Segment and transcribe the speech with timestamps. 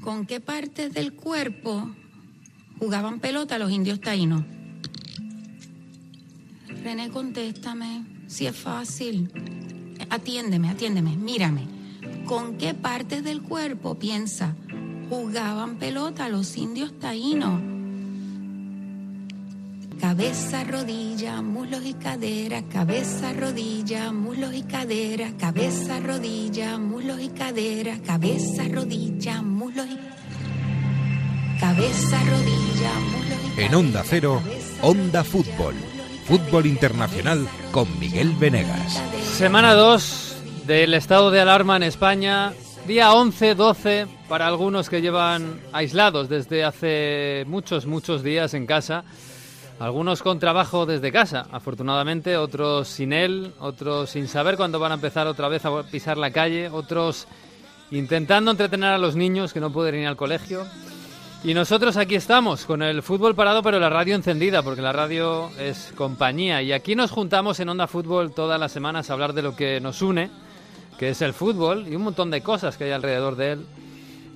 [0.00, 1.90] ¿Con qué partes del cuerpo
[2.78, 4.44] jugaban pelota los indios taínos?
[6.82, 9.30] René, contéstame, si es fácil.
[10.08, 11.66] Atiéndeme, atiéndeme, mírame.
[12.24, 14.56] ¿Con qué partes del cuerpo piensa
[15.10, 17.79] jugaban pelota los indios taínos?
[20.10, 27.96] Cabeza, rodilla, muslos y cadera, cabeza, rodilla, muslos y cadera, cabeza, rodilla, muslos y cadera,
[28.04, 33.66] cabeza, rodilla, muslos y cabeza, rodilla, muslos y cadera.
[33.68, 34.42] En Onda Cero,
[34.82, 35.76] Onda Fútbol.
[36.24, 39.00] Fútbol Internacional con Miguel Venegas.
[39.36, 42.52] Semana 2 del estado de alarma en España.
[42.84, 49.04] Día 11-12 para algunos que llevan aislados desde hace muchos, muchos días en casa.
[49.80, 54.96] Algunos con trabajo desde casa, afortunadamente, otros sin él, otros sin saber cuándo van a
[54.96, 57.26] empezar otra vez a pisar la calle, otros
[57.90, 60.66] intentando entretener a los niños que no pueden ir al colegio.
[61.44, 65.50] Y nosotros aquí estamos, con el fútbol parado, pero la radio encendida, porque la radio
[65.58, 66.60] es compañía.
[66.60, 69.80] Y aquí nos juntamos en Onda Fútbol todas las semanas a hablar de lo que
[69.80, 70.28] nos une,
[70.98, 73.66] que es el fútbol y un montón de cosas que hay alrededor de él.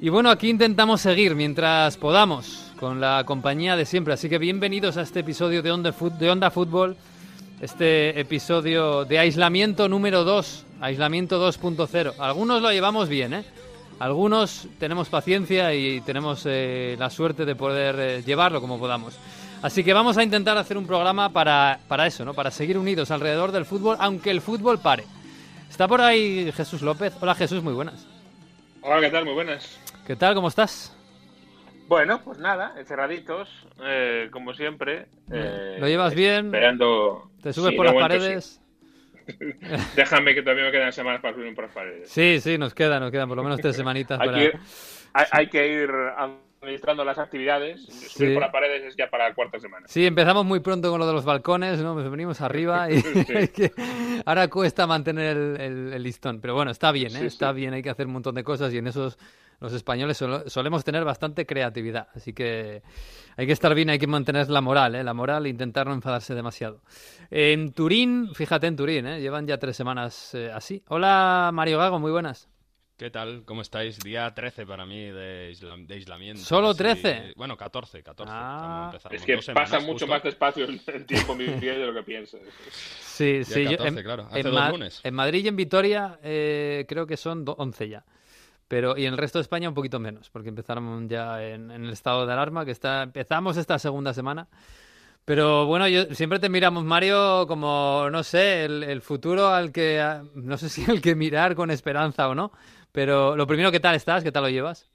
[0.01, 4.13] Y bueno, aquí intentamos seguir mientras podamos, con la compañía de siempre.
[4.13, 6.99] Así que bienvenidos a este episodio de Onda, de Onda Fútbol,
[7.63, 12.13] este episodio de aislamiento número 2, aislamiento 2.0.
[12.19, 13.45] Algunos lo llevamos bien, ¿eh?
[14.01, 19.15] Algunos tenemos paciencia y tenemos eh, la suerte de poder eh, llevarlo como podamos.
[19.63, 22.35] Así que vamos a intentar hacer un programa para, para eso, ¿no?
[22.35, 25.07] Para seguir unidos alrededor del fútbol, aunque el fútbol pare.
[25.71, 27.15] Está por ahí Jesús López.
[27.19, 28.05] Hola Jesús, muy buenas.
[28.83, 29.25] Hola, ¿qué tal?
[29.25, 29.79] Muy buenas.
[30.07, 30.35] ¿Qué tal?
[30.35, 30.94] ¿Cómo estás?
[31.87, 35.07] Bueno, pues nada, encerraditos, eh, como siempre.
[35.31, 36.47] Eh, ¿Lo llevas bien?
[36.47, 37.31] Esperando.
[37.43, 38.61] ¿Te subes sí, por las paredes?
[39.27, 39.35] Sí.
[39.97, 42.11] Déjame que todavía me quedan semanas para subir por las paredes.
[42.11, 44.21] Sí, sí, nos quedan, nos quedan por lo menos tres semanitas.
[44.21, 44.39] hay, para...
[44.39, 44.59] que
[45.13, 45.91] hay, hay, que ir
[46.65, 47.85] administrando las actividades.
[47.85, 48.35] Subir sí.
[48.35, 49.87] por las paredes es ya para la cuarta semana.
[49.89, 51.95] Sí, empezamos muy pronto con lo de los balcones, ¿no?
[51.95, 53.71] Venimos arriba y sí.
[54.25, 56.41] ahora cuesta mantener el, el, el, listón.
[56.41, 57.27] Pero bueno, está bien, ¿eh?
[57.27, 59.19] está bien, hay que hacer un montón de cosas y en esos
[59.61, 62.83] los españoles sol solemos tener bastante creatividad, así que
[63.37, 65.05] hay que estar bien, hay que mantener la moral, ¿eh?
[65.05, 66.83] la moral e intentar no enfadarse demasiado.
[67.31, 69.21] En Turín, fíjate en Turín, ¿eh?
[69.21, 70.83] llevan ya tres semanas eh, así.
[70.89, 72.49] Hola Mario Gago, muy buenas.
[72.97, 73.43] ¿Qué tal?
[73.45, 73.99] ¿Cómo estáis?
[73.99, 76.41] Día 13 para mí de, isla de aislamiento.
[76.41, 77.23] ¿Solo 13?
[77.27, 77.33] Sí.
[77.35, 78.33] Bueno, 14, 14.
[78.33, 78.97] Ah.
[79.11, 80.07] Es que pasa mucho justo.
[80.07, 82.41] más despacio el tiempo Miguel de lo que piensas.
[83.01, 83.65] Sí, Día sí.
[83.65, 84.27] 14, yo, en, claro.
[84.31, 85.01] Hace en, dos Ma lunes.
[85.03, 88.05] en Madrid y en Vitoria eh, creo que son 11 ya.
[88.69, 91.85] Pero, y en el resto de España un poquito menos, porque empezaron ya en, en
[91.85, 94.47] el estado de alarma, que está, empezamos esta segunda semana.
[95.25, 100.21] Pero bueno, yo siempre te miramos, Mario, como, no sé, el, el, futuro al que,
[100.35, 102.53] no sé si el que mirar con esperanza o no.
[102.95, 104.23] Pero lo primero, ¿qué tal estás?
[104.23, 104.89] ¿Qué tal lo llevas?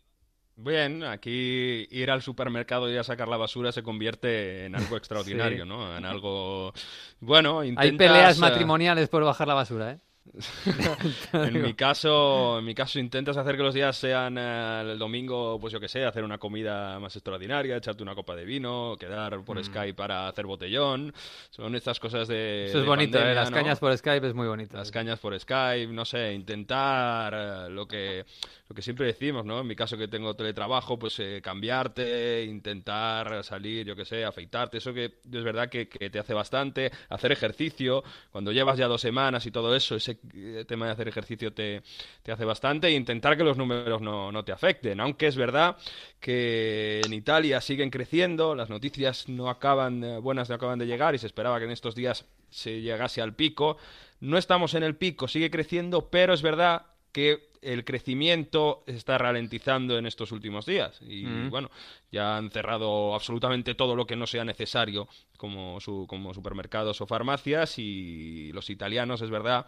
[0.56, 5.64] Bien, aquí ir al supermercado y a sacar la basura se convierte en algo extraordinario,
[5.64, 5.70] sí.
[5.70, 5.98] ¿no?
[5.98, 6.72] En algo...
[7.20, 7.84] Bueno, intentas...
[7.84, 10.00] Hay peleas matrimoniales por bajar la basura, ¿eh?
[11.34, 15.59] en mi caso, en mi caso intentas hacer que los días sean eh, el domingo,
[15.59, 19.44] pues yo que sé, hacer una comida más extraordinaria, echarte una copa de vino, quedar
[19.44, 19.63] por mm.
[19.63, 21.13] Skype para hacer botellón.
[21.50, 23.35] Son estas cosas de Eso es de bonito, pandemia, ¿eh?
[23.35, 23.57] las ¿no?
[23.57, 24.78] cañas por Skype es muy bonito.
[24.78, 28.25] Las cañas por Skype, no sé, intentar eh, lo que
[28.69, 29.61] lo que siempre decimos, ¿no?
[29.61, 34.78] En mi caso que tengo teletrabajo, pues eh, cambiarte, intentar salir, yo que sé, afeitarte,
[34.78, 39.01] eso que es verdad que, que, te hace bastante, hacer ejercicio, cuando llevas ya dos
[39.01, 40.19] semanas y todo eso, ese
[40.68, 41.81] tema de hacer ejercicio te,
[42.24, 45.78] te hace bastante, e intentar que los números no, no te afecten, aunque es verdad
[46.19, 51.16] que en Italia siguen creciendo, las noticias no acaban, eh, buenas no acaban de llegar
[51.16, 53.78] y se esperaba que en estos días se llegase al pico,
[54.19, 59.97] no estamos en el pico, sigue creciendo, pero es verdad que el crecimiento está ralentizando
[59.97, 61.00] en estos últimos días.
[61.02, 61.50] Y mm.
[61.50, 61.69] bueno
[62.12, 67.08] ya han cerrado absolutamente todo lo que no sea necesario como su, como supermercados o
[67.08, 69.68] farmacias y los italianos es verdad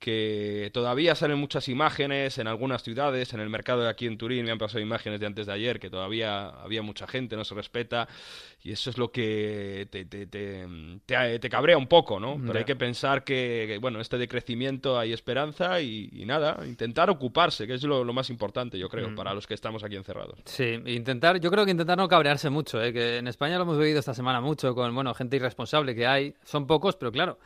[0.00, 4.46] que todavía salen muchas imágenes en algunas ciudades, en el mercado de aquí en Turín
[4.46, 7.54] me han pasado imágenes de antes de ayer, que todavía había mucha gente, no se
[7.54, 8.08] respeta,
[8.62, 10.66] y eso es lo que te, te, te,
[11.04, 12.36] te, te cabrea un poco, ¿no?
[12.40, 12.58] Pero yeah.
[12.60, 17.66] hay que pensar que, que, bueno, este decrecimiento hay esperanza y, y nada, intentar ocuparse,
[17.66, 19.14] que es lo, lo más importante, yo creo, mm.
[19.14, 20.38] para los que estamos aquí encerrados.
[20.46, 22.94] Sí, intentar, yo creo que intentar no cabrearse mucho, ¿eh?
[22.94, 26.34] que en España lo hemos vivido esta semana mucho con, bueno, gente irresponsable que hay,
[26.42, 27.38] son pocos, pero claro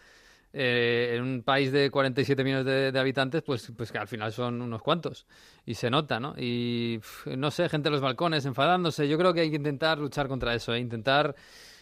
[0.57, 4.63] eh, en un país de 47 millones de, habitantes, pues, pues que al final son
[4.63, 5.27] unos cuantos.
[5.67, 6.35] Y se nota, ¿no?
[6.39, 7.01] Y
[7.37, 9.09] no sé, gente en los balcones enfadándose.
[9.09, 10.79] Yo creo que hay que intentar luchar contra eso, ¿eh?
[10.79, 11.35] intentar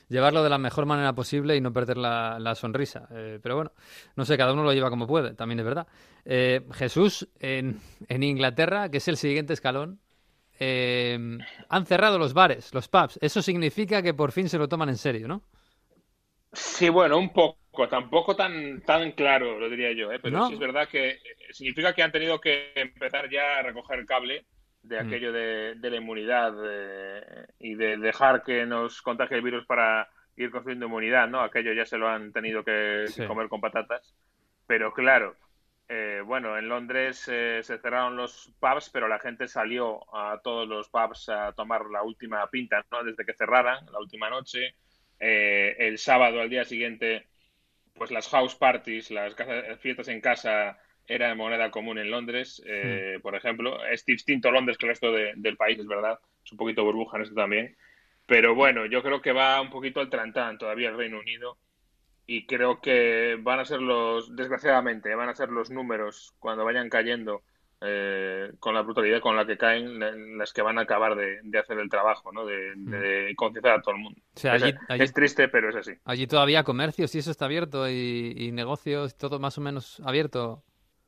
[0.08, 3.08] llevarlo de la mejor manera posible y no perder la, sonrisa.
[3.10, 3.72] Eh, pero bueno,
[4.16, 5.86] no sé, cada uno lo lleva como puede, también es verdad.
[6.24, 10.00] Eh, Jesús, en, Inglaterra, que es el siguiente escalón,
[10.58, 13.18] eh, han cerrado los bares, los pubs.
[13.20, 15.42] Eso significa que por fin se lo toman en serio, ¿no?
[16.52, 17.58] Sí, bueno, un poco,
[17.88, 20.18] tampoco tan, tan claro, lo diría yo, ¿eh?
[20.22, 21.18] pero sí es verdad que
[21.50, 24.44] significa que han tenido que empezar ya a recoger el cable
[24.82, 25.06] de mm.
[25.06, 30.50] aquello de, la inmunidad eh, y de dejar que nos contagie el virus para ir
[30.50, 31.40] construyendo inmunidad, ¿no?
[31.40, 34.14] Aquello ya se lo han tenido que, comer con patatas.
[34.66, 35.36] Pero claro,
[35.88, 40.68] eh, bueno, en Londres eh, se cerraron los pubs, pero la gente salió a todos
[40.68, 43.04] los pubs a tomar la última pinta, ¿no?
[43.04, 44.74] Desde que cerraran, la última noche.
[45.18, 47.28] el sábado, al día siguiente,
[47.94, 49.34] pues las house parties, las
[49.80, 53.84] fiestas en casa era moneda común en Londres, eh, por ejemplo.
[53.86, 56.18] Es distinto Londres que el resto del país, es verdad.
[56.44, 57.76] Es un poquito burbuja en esto también.
[58.26, 61.58] Pero bueno, yo creo que va un poquito al trantán todavía el Reino Unido.
[62.26, 66.88] Y creo que van a ser los, desgraciadamente, van a ser los números cuando vayan
[66.88, 67.42] cayendo
[67.84, 69.98] eh, con la brutalidad con la que caen
[70.38, 72.44] las que van a acabar de, hacer el trabajo, ¿no?
[72.46, 74.20] De, de, concienciar a todo el mundo.
[74.88, 75.92] es, triste, pero es así.
[76.04, 80.64] Allí todavía comercios y eso está abierto y, y negocios, todo más o menos abierto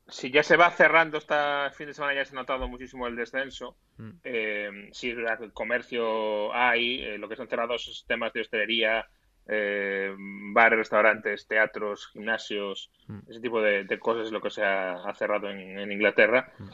[0.07, 1.35] si ya se va cerrando este
[1.73, 3.77] fin de semana, ya se ha notado muchísimo el descenso.
[3.97, 4.11] Mm.
[4.23, 9.07] Eh, si el comercio hay, eh, lo que son cerrados temas de hostelería,
[9.47, 13.19] eh, bares, restaurantes, teatros, gimnasios, mm.
[13.29, 16.53] ese tipo de, cosas es lo que se ha, cerrado en, Inglaterra.
[16.59, 16.69] Mm.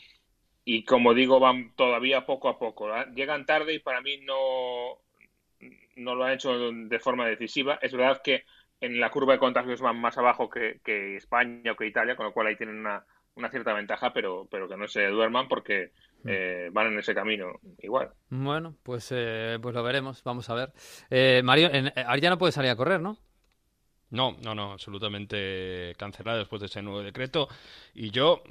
[0.65, 2.89] Y como digo, van todavía poco a poco.
[3.15, 4.99] Llegan tarde y para mí no,
[5.97, 7.79] no lo han hecho de forma decisiva.
[7.83, 8.45] Es verdad que
[8.81, 12.27] en la curva de contagios van más abajo que, que España o que Italia, con
[12.27, 15.93] lo cual ahí tienen una una cierta ventaja, pero, pero que no se duerman porque.
[16.25, 18.11] Eh, van en ese camino igual.
[18.29, 20.73] Bueno, pues, eh, pues lo veremos, vamos a ver.
[21.11, 23.17] Eh, Mario, en, ahora ya no puede salir a correr, ¿no?
[24.11, 27.49] No, no, no, absolutamente cancelado después de ese nuevo decreto.
[27.95, 28.43] Y yo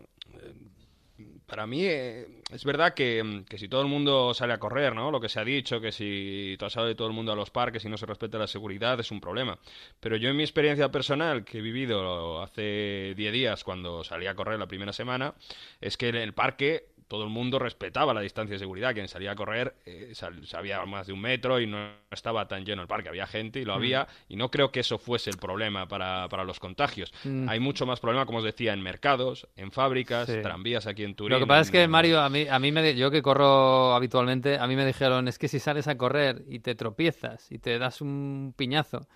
[1.45, 5.11] para mí eh, es verdad que, si todo el mundo sale a correr, ¿no?
[5.11, 7.89] Lo que se ha dicho, que si sale todo el mundo a los parques y
[7.89, 9.57] no se respeta la seguridad es un problema.
[9.99, 14.35] Pero yo en mi experiencia personal, que he vivido hace 10 días cuando salí a
[14.35, 15.33] correr la primera semana,
[15.81, 18.93] es que en el parque todo el mundo respetaba la distancia de seguridad.
[18.93, 20.13] Quien salía a correr eh,
[20.43, 23.09] sabía más de un metro y no estaba tan lleno el parque.
[23.09, 23.75] Había gente y lo mm.
[23.75, 24.07] había.
[24.29, 27.11] Y no creo que eso fuese el problema para, para los contagios.
[27.23, 27.49] Mm.
[27.49, 31.31] Hay mucho más problema, como os decía, en mercados, en fábricas, tranvías aquí en Turín.
[31.31, 34.59] Lo que pasa es que, Mario, a mí, a mí me, yo que corro habitualmente,
[34.59, 37.79] a mí me dijeron, es que si sales a correr y te tropiezas y te
[37.79, 39.07] das un piñazo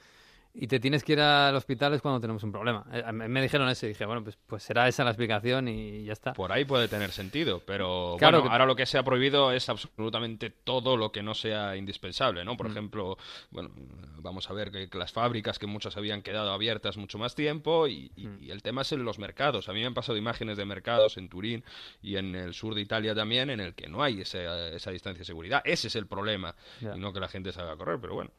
[0.56, 2.86] y te tienes que ir al hospital es cuando tenemos un problema.
[2.94, 6.14] Eh, me dijeron eso y dije, bueno, pues, pues será esa la explicación y ya
[6.14, 6.34] está.
[6.34, 9.68] Por ahí puede tener sentido, pero claro bueno, ahora lo que se ha prohibido es
[9.70, 12.56] absolutamente todo lo que no sea indispensable, ¿no?
[12.56, 12.72] Por mm.
[12.72, 13.18] ejemplo,
[13.50, 13.72] bueno,
[14.20, 18.12] vamos a ver que, las fábricas, que muchas habían quedado abiertas mucho más tiempo y,
[18.16, 18.52] mm.
[18.52, 19.70] el tema es en los mercados.
[19.70, 21.64] A mí me han pasado imágenes de mercados en Turín
[22.04, 25.20] y en el sur de Italia también en el que no hay esa, esa distancia
[25.20, 25.64] de seguridad.
[25.66, 28.30] Ese es el problema y no que la gente salga a correr, pero bueno.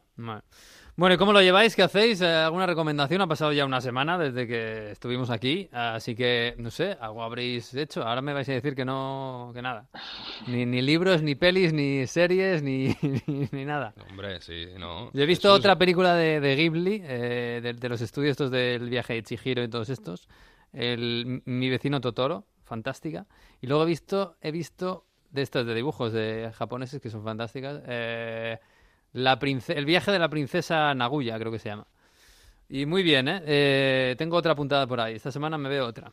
[0.96, 1.75] Bueno, ¿y cómo lo lleváis?
[1.75, 2.20] ¿Qué hacéis?
[2.20, 3.20] Eh, ¿Alguna recomendación?
[3.20, 7.75] Ha pasado ya una semana desde que estuvimos aquí, así que no sé, algo habréis
[7.75, 8.05] hecho.
[8.05, 9.88] Ahora me vais a decir que no, que nada.
[10.46, 12.96] Ni, ni libros, ni pelis, ni series, ni,
[13.50, 13.93] ni, nada.
[14.08, 15.11] Hombre, sí, no.
[15.12, 19.14] Yo he visto otra película de, de Ghibli, eh, de, los estudios estos del viaje
[19.14, 20.29] de Chihiro y todos estos.
[20.73, 23.26] El, mi vecino Totoro, fantástica.
[23.61, 27.83] Y luego he visto, he visto de estos de dibujos de japoneses que son fantásticas.
[27.85, 28.61] Eh,
[29.14, 31.87] la el viaje de la princesa Naguya, creo que se llama.
[32.68, 33.42] Y muy bien, ¿eh?
[33.47, 34.14] ¿eh?
[34.18, 35.14] Tengo otra puntada por ahí.
[35.14, 36.12] Esta semana me veo otra.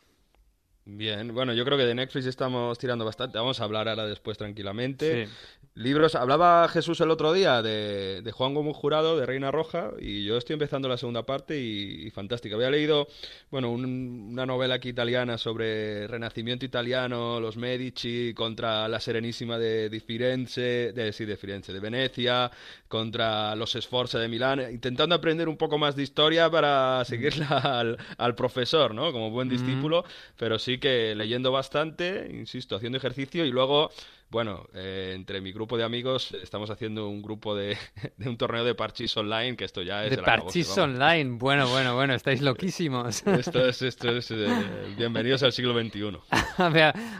[0.84, 3.38] Bien, bueno, yo creo que de Netflix estamos tirando bastante.
[3.38, 5.28] Vamos a hablar ahora después tranquilamente.
[5.74, 10.24] Libros, hablaba Jesús el otro día de, de, Juan Gómez Jurado, de Reina Roja, y
[10.24, 12.56] yo estoy empezando la segunda parte y, fantástica.
[12.56, 13.06] Había leído,
[13.50, 20.00] bueno, una novela aquí italiana sobre renacimiento italiano, los Medici contra la Serenísima de, de
[20.00, 22.50] Firenze, de, sí, de Firenze, de Venecia,
[22.88, 27.46] contra los Sforza de Milán, intentando aprender un poco más de historia para seguirla
[27.80, 29.12] al, al profesor, ¿no?
[29.12, 30.04] Como buen discípulo,
[30.36, 33.90] pero sí que leyendo bastante, insisto, haciendo ejercicio y luego
[34.32, 37.76] bueno, eh, entre mi grupo de amigos estamos haciendo un grupo de,
[38.24, 40.10] un torneo de parchís online, que esto ya es...
[40.10, 43.26] De parchís online, bueno, bueno, bueno, estáis loquísimos.
[43.26, 44.48] Esto es, esto es, eh,
[44.96, 46.18] bienvenidos al siglo XXI.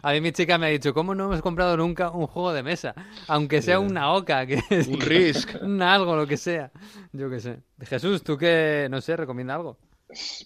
[0.03, 2.63] a mí mi chica me ha dicho, ¿cómo no hemos comprado nunca un juego de
[2.63, 2.95] mesa?
[3.29, 5.63] Aunque sea una oca, que un Risk.
[5.63, 6.71] Un algo, lo que sea,
[7.13, 7.59] yo qué sé.
[7.83, 9.77] Jesús, ¿tú qué, no sé, recomienda algo?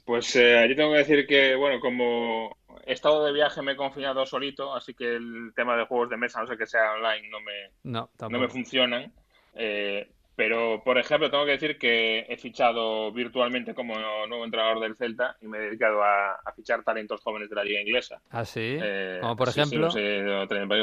[0.04, 3.76] Pues eh, yo tengo que decir que, bueno, como he estado de viaje, me he
[3.76, 7.28] confinado solito, así que el tema de juegos de mesa, no sé que sea online,
[7.28, 9.12] no me, no, me funcionan.
[9.54, 13.94] Eh, Pero, por ejemplo, tengo que decir que he fichado virtualmente como
[14.28, 17.80] nuevo entrenador del Celta y me he dedicado a, fichar talentos jóvenes de la liga
[17.80, 18.20] inglesa.
[18.30, 18.78] Ah, sí.
[18.78, 19.88] Eh, como por ejemplo.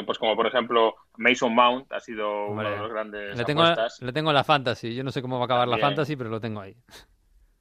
[0.05, 3.37] pues como por ejemplo Mason Mount ha sido uno de los grandes.
[3.37, 3.63] Le tengo,
[4.01, 4.95] le tengo la fantasy.
[4.95, 6.75] Yo no sé cómo va a acabar la fantasy, pero lo tengo ahí.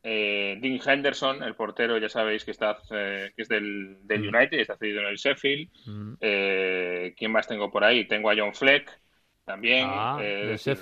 [0.04, 4.35] Eh, Dean Henderson, el portero, ya sabéis que está eh, que es del, del mm.
[4.35, 5.71] United, está cedido en el Sheffield.
[5.87, 6.14] Mm.
[6.21, 8.06] Eh, ¿Quién más tengo por ahí?
[8.06, 9.00] Tengo a John Fleck
[9.44, 9.87] también.
[9.88, 10.18] Ah,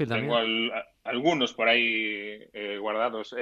[0.09, 0.39] tengo
[1.05, 2.39] algunos por ahí
[2.79, 3.35] guardados.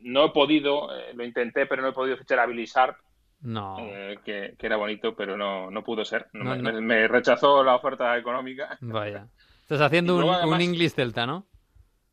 [0.00, 2.96] no he podido, lo intenté, pero no he podido fichar a Billy Sharp.
[3.42, 3.76] No.
[4.24, 6.26] Que, era bonito, pero no, no pudo ser.
[6.32, 8.78] me, rechazó la oferta económica.
[8.80, 9.28] Vaya.
[9.62, 11.46] Estás haciendo un, un English Celta, ¿no?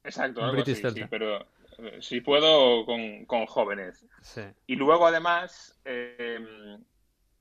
[0.03, 1.45] Exacto, algo así, sí, pero
[1.99, 4.05] si puedo, con, con jóvenes.
[4.67, 6.83] Y luego, además, em,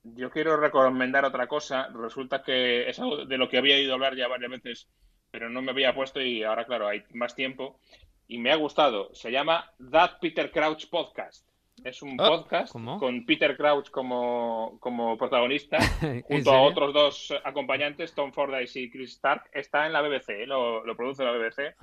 [0.02, 1.88] yo quiero recomendar otra cosa.
[1.88, 4.88] Resulta que es algo de lo que había ido a hablar ya varias veces,
[5.30, 7.78] pero no me había puesto y ahora, claro, hay más tiempo.
[8.26, 9.12] Y me ha gustado.
[9.14, 11.46] Se llama That Peter Crouch Podcast.
[11.84, 15.78] Es un ah, podcast con Peter Crouch como, como protagonista,
[16.28, 19.44] junto a otros dos acompañantes, Tom Fordyce y Chris Stark.
[19.52, 20.46] Está en la BBC, ¿eh?
[20.46, 21.74] lo, lo produce la BBC.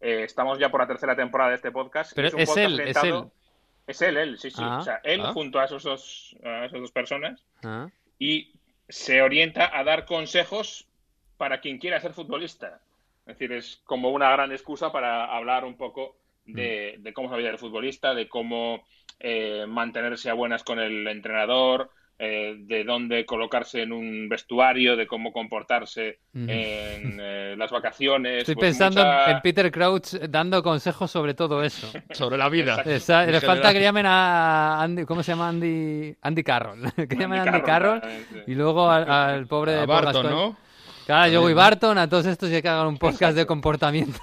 [0.00, 2.12] Eh, estamos ya por la tercera temporada de este podcast.
[2.14, 3.24] Pero es, él, es él.
[3.86, 4.62] Es él, él, sí, sí.
[4.62, 5.32] o sea, él ah.
[5.32, 7.44] junto a, esos dos, a esas dos personas.
[7.62, 7.88] Ah.
[8.18, 8.52] Y
[8.88, 10.86] se orienta a dar consejos
[11.36, 12.80] para quien quiera ser futbolista.
[13.26, 16.16] Es decir, es como una gran excusa para hablar un poco
[16.46, 17.12] de, mm.
[17.12, 18.84] cómo es la vida del futbolista, de cómo
[19.18, 21.90] eh, mantenerse a buenas con el entrenador,
[22.22, 28.40] eh, de dónde colocarse en un vestuario, de cómo comportarse en eh, las vacaciones.
[28.40, 31.90] Estoy pues pensando en Peter Crouch dando consejos sobre todo eso.
[32.10, 32.82] sobre la vida.
[32.84, 36.14] le falta que llamen a Andy, ¿cómo se llama Andy?
[36.20, 36.92] Andy Carroll.
[37.08, 38.02] que llamen a Andy Carroll,
[38.46, 40.56] y luego al, pobre a Barton, ¿no?
[41.06, 44.20] Claro, Joey Barton, a todos estos y que hagan un podcast de comportamiento.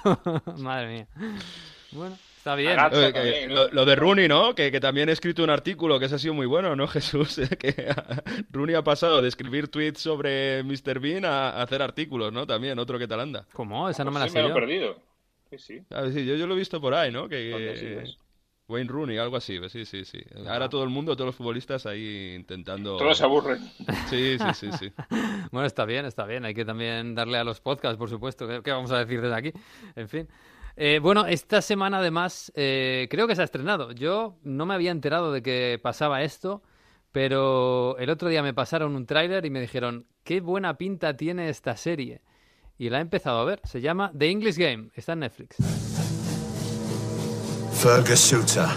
[0.58, 1.06] Madre mía.
[1.90, 2.16] Bueno.
[2.38, 2.78] Está bien.
[3.72, 4.54] lo, de Rooney, ¿no?
[4.54, 7.40] Que, también he escrito un artículo que ese ha sido muy bueno, ¿no, Jesús?
[7.58, 7.74] que
[8.52, 11.00] Rooney ha pasado de escribir tweets sobre Mr.
[11.00, 12.46] Bean a, hacer artículos, ¿no?
[12.46, 13.44] También, otro que tal anda.
[13.52, 13.88] ¿Cómo?
[13.88, 14.40] Esa no me la sé.
[14.40, 15.02] me lo he perdido.
[15.50, 15.82] Sí, sí.
[16.12, 17.28] sí yo, lo he visto por ahí, ¿no?
[17.28, 18.04] Que,
[18.68, 20.22] Wayne Rooney, algo así, sí, sí, sí.
[20.46, 22.98] Ahora todo el mundo, todos los futbolistas ahí intentando...
[22.98, 23.58] Todos se aburren.
[24.10, 24.92] Sí, sí, sí, sí.
[25.50, 26.44] bueno, está bien, está bien.
[26.44, 28.46] Hay que también darle a los podcasts, por supuesto.
[28.62, 29.52] ¿Qué vamos a decir desde aquí?
[29.96, 30.28] En fin.
[30.80, 33.90] Eh, bueno, esta semana además eh, creo que se ha estrenado.
[33.90, 36.62] Yo no me había enterado de que pasaba esto,
[37.10, 41.48] pero el otro día me pasaron un tráiler y me dijeron, qué buena pinta tiene
[41.48, 42.20] esta serie.
[42.78, 43.60] Y la he empezado a ver.
[43.64, 44.90] Se llama The English Game.
[44.94, 45.56] Está en Netflix.
[47.72, 48.68] Fergus Suter,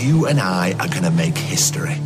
[0.00, 2.00] you and I are gonna make history.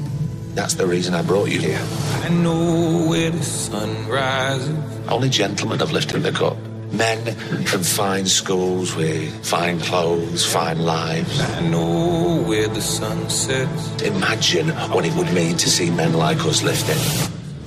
[0.54, 1.82] That's the reason I brought you here.
[2.24, 4.74] I know where the sun rises.
[5.10, 6.56] Only gentlemen have lifted the cup.
[6.96, 7.34] Men
[7.66, 11.40] from fine schools with fine clothes, fine lives.
[11.40, 14.02] I know where the sun sets.
[14.02, 16.96] Imagine what it would mean to see men like us lifting.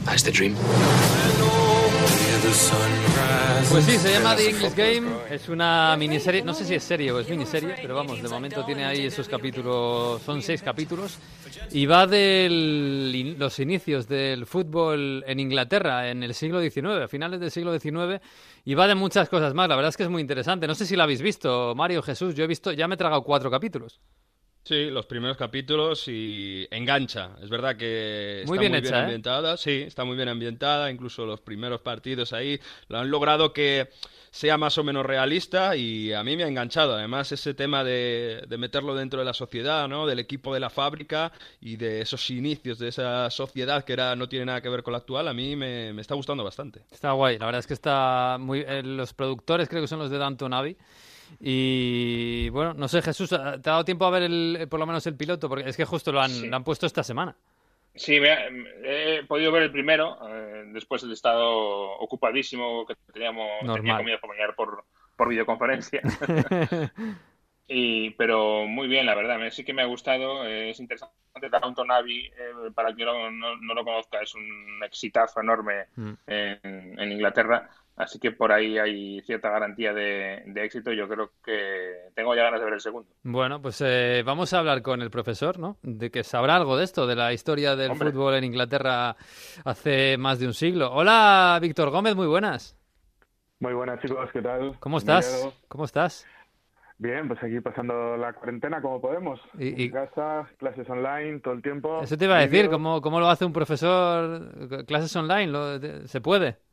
[0.06, 0.56] That's the dream.
[3.72, 5.08] Pues sí, se llama The English Game.
[5.30, 8.66] Es una miniserie, no sé si es serie o es miniserie, pero vamos, de momento
[8.66, 11.20] tiene ahí esos capítulos, son seis capítulos.
[11.72, 17.40] Y va de los inicios del fútbol en Inglaterra en el siglo XIX, a finales
[17.40, 18.20] del siglo XIX.
[18.66, 19.70] Y va de muchas cosas más.
[19.70, 20.66] La verdad es que es muy interesante.
[20.66, 22.34] No sé si lo habéis visto, Mario, Jesús.
[22.34, 24.00] Yo he visto, ya me he tragado cuatro capítulos.
[24.64, 27.32] Sí, los primeros capítulos y engancha.
[27.42, 28.90] Es verdad que está muy bien, ¿eh?
[28.94, 29.58] ambientada.
[29.58, 30.92] Sí, está muy bien ambientada.
[30.92, 33.90] Incluso los primeros partidos ahí lo han logrado que
[34.32, 36.94] sea más o menos realista y a mí me ha enganchado.
[36.94, 40.06] Además, ese tema de, meterlo dentro de la sociedad, ¿no?
[40.06, 44.30] Del equipo de la fábrica y de esos inicios de esa sociedad que era no
[44.30, 46.84] tiene nada que ver con la actual, a mí me, está gustando bastante.
[46.92, 47.40] Está guay.
[47.40, 48.60] La verdad es que está muy...
[48.68, 50.78] Eh, los productores creo que son los de Danton Abbey
[51.40, 55.06] y bueno, no sé, Jesús, ¿te ha dado tiempo a ver el, por lo menos
[55.08, 55.48] el piloto?
[55.48, 57.36] Porque es que justo lo han, han puesto esta semana.
[57.96, 58.18] Sí,
[58.84, 61.52] he podido ver el primero, eh, después del estado
[61.98, 66.02] ocupadísimo que teníamos, tenía comida familiar por, por videoconferencia.
[67.68, 71.14] y, pero muy bien, la verdad, sí que me ha gustado, es interesante.
[71.62, 76.14] Downton Navi, eh, para quien no, no, lo conozca, es un exitazo enorme mm.
[76.28, 77.70] en, en Inglaterra
[78.00, 80.94] Así que por ahí hay cierta garantía de, éxito.
[80.94, 83.10] Yo creo que tengo ya ganas de ver el segundo.
[83.24, 85.76] Bueno, pues eh, vamos a hablar con el profesor, ¿no?
[85.84, 89.18] De que sabrá algo de esto, de la historia del fútbol en Inglaterra
[89.66, 90.94] hace más de un siglo.
[90.94, 92.78] Hola, Víctor Gómez, muy buenas.
[93.60, 94.78] Muy buenas, chicos, ¿qué tal?
[94.80, 95.50] ¿Cómo estás?
[95.68, 96.26] ¿Cómo estás?
[97.00, 99.42] Bien, pues aquí pasando la cuarentena como podemos.
[99.58, 102.02] Y, en casa, clases online, todo el tiempo.
[102.02, 104.86] Eso te iba a decir, ¿cómo, cómo lo hace un profesor?
[104.86, 106.08] ¿Clases online?
[106.08, 106.69] ¿Se puede?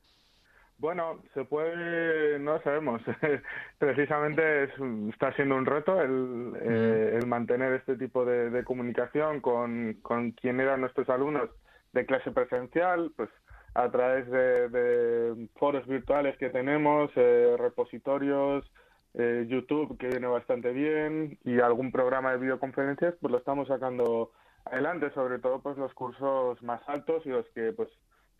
[0.78, 3.00] Bueno, se puede, no sabemos.
[3.78, 4.64] Precisamente
[5.10, 10.60] está siendo un reto el, eh, el mantener este tipo de, comunicación con, con quien
[10.60, 11.48] eran nuestros alumnos
[11.92, 13.30] de clase presencial, pues
[13.74, 18.70] a través de, foros virtuales que tenemos, eh, repositorios,
[19.14, 24.32] eh, YouTube que viene bastante bien y algún programa de videoconferencias, pues lo estamos sacando
[24.66, 27.88] adelante, sobre todo pues los cursos más altos y los que pues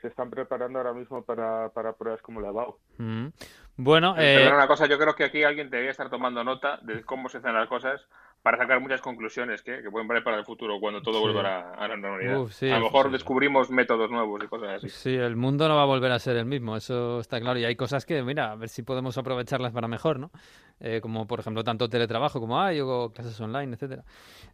[0.00, 2.76] se están preparando ahora mismo para, para pruebas como la BAU.
[2.98, 3.28] Mm.
[3.76, 4.50] Bueno, eh...
[4.52, 7.54] una cosa, yo creo que aquí alguien debería estar tomando nota de cómo se hacen
[7.54, 8.00] las cosas
[8.46, 11.96] para sacar muchas conclusiones que, pueden valer para el futuro cuando todo vuelva a, la
[11.96, 12.34] normalidad.
[12.36, 14.88] a lo mejor descubrimos métodos nuevos y cosas así.
[14.88, 17.58] Sí, el mundo no va a volver a ser el mismo, eso está claro.
[17.58, 20.30] Y hay cosas que, mira, a ver si podemos aprovecharlas para mejor, ¿no?
[20.78, 24.04] Eh, como, por ejemplo, tanto teletrabajo como hay, o clases online, etcétera.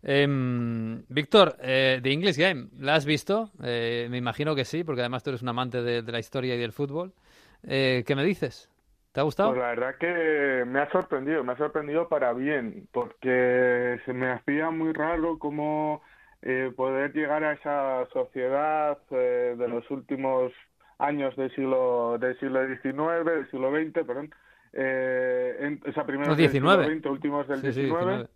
[0.02, 3.50] Em, Víctor, eh, The English Game, ¿la has visto?
[3.62, 6.54] Eh, me imagino que sí, porque además tú eres un amante de, de la historia
[6.54, 7.12] y del fútbol.
[7.61, 8.72] ¿Qué me dices?
[9.12, 9.50] ¿Te ha gustado?
[9.50, 14.31] Pues la verdad que me ha sorprendido, me ha sorprendido para bien, porque se me
[14.31, 16.02] hacía muy raro cómo
[16.40, 20.50] eh, poder llegar a esa sociedad eh, de los últimos
[20.99, 24.35] años del siglo del siglo XIX, del siglo XX, perdón,
[24.73, 28.31] eh, en, esa primera del siglo XX, últimos del XIX,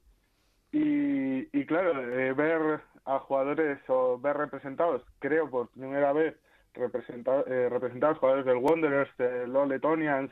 [0.73, 1.95] y, y claro,
[2.35, 6.37] ver a jugadores o ver representados, creo por primera vez
[6.75, 10.31] representados, representados jugadores del Wanderers, del All Letonians,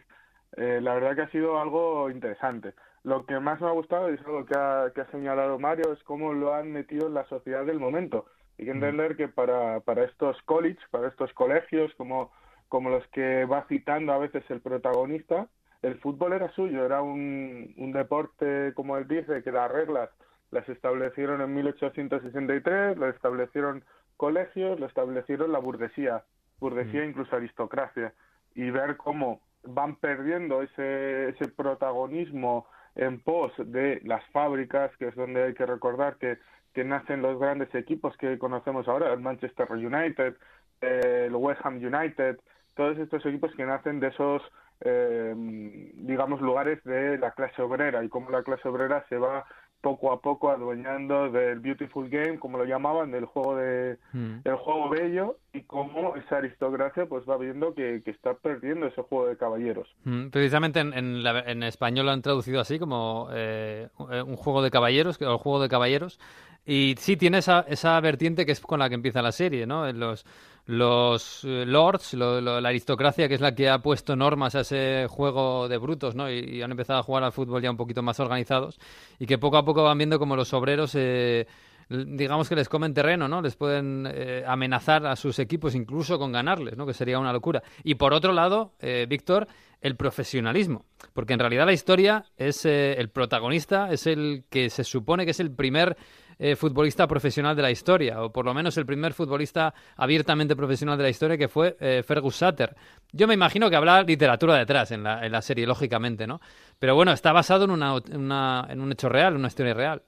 [0.56, 2.74] eh, la verdad que ha sido algo interesante.
[3.02, 5.92] Lo que más me ha gustado, y es algo que ha, que ha señalado Mario,
[5.92, 8.26] es cómo lo han metido en la sociedad del momento.
[8.58, 12.32] Hay que entender que para, para estos college, para estos colegios, como,
[12.68, 15.48] como los que va citando a veces el protagonista,
[15.82, 20.08] el fútbol era suyo, era un, un deporte, como él dice, que las reglas
[20.50, 23.84] las establecieron en 1863, lo establecieron
[24.16, 26.24] colegios, lo establecieron la burguesía,
[26.60, 28.14] burguesía incluso aristocracia,
[28.54, 35.14] y ver cómo van perdiendo ese, ese protagonismo en pos de las fábricas, que es
[35.14, 36.38] donde hay que recordar que,
[36.72, 40.36] que nacen los grandes equipos que conocemos ahora, el Manchester United,
[40.80, 42.38] el West Ham United,
[42.74, 44.42] todos estos equipos que nacen de esos,
[44.80, 49.44] eh, digamos, lugares de la clase obrera y cómo la clase obrera se va
[49.84, 54.40] poco a poco adueñando del beautiful game, como lo llamaban, del juego de mm.
[54.42, 59.02] del juego bello y cómo esa aristocracia pues va viendo que, que está perdiendo ese
[59.02, 59.86] juego de caballeros.
[60.04, 65.20] Mm, precisamente en, en, español lo han traducido así como eh, un juego de caballeros,
[65.20, 66.18] o el juego de caballeros.
[66.64, 69.86] Y sí tiene esa, esa vertiente que es con la que empieza la serie, ¿no?
[69.86, 70.24] En los
[70.66, 75.68] los eh, lords, la aristocracia, que es la que ha puesto normas a ese juego
[75.68, 76.30] de brutos, ¿no?
[76.30, 78.78] Y, han empezado a jugar al fútbol ya un poquito más organizados
[79.18, 81.46] y que poco a poco van viendo como los obreros, eh,
[81.88, 83.42] digamos que les comen terreno, ¿no?
[83.42, 86.86] Les pueden eh, amenazar a sus equipos incluso con ganarles, ¿no?
[86.86, 87.62] Que sería una locura.
[87.82, 88.72] Y por otro lado,
[89.06, 89.46] Víctor,
[89.82, 95.26] el profesionalismo, porque en realidad la historia es el protagonista, es el que se supone
[95.26, 95.98] que es el primer
[96.38, 100.96] eh, futbolista profesional de la historia, o por lo menos el primer futbolista abiertamente profesional
[100.96, 102.74] de la historia, que fue eh, Fergus Sutter.
[103.12, 106.40] Yo me imagino que habrá literatura detrás en la, en la serie, lógicamente, ¿no?
[106.78, 110.02] Pero bueno, está basado en, una, en un hecho real, una historia real.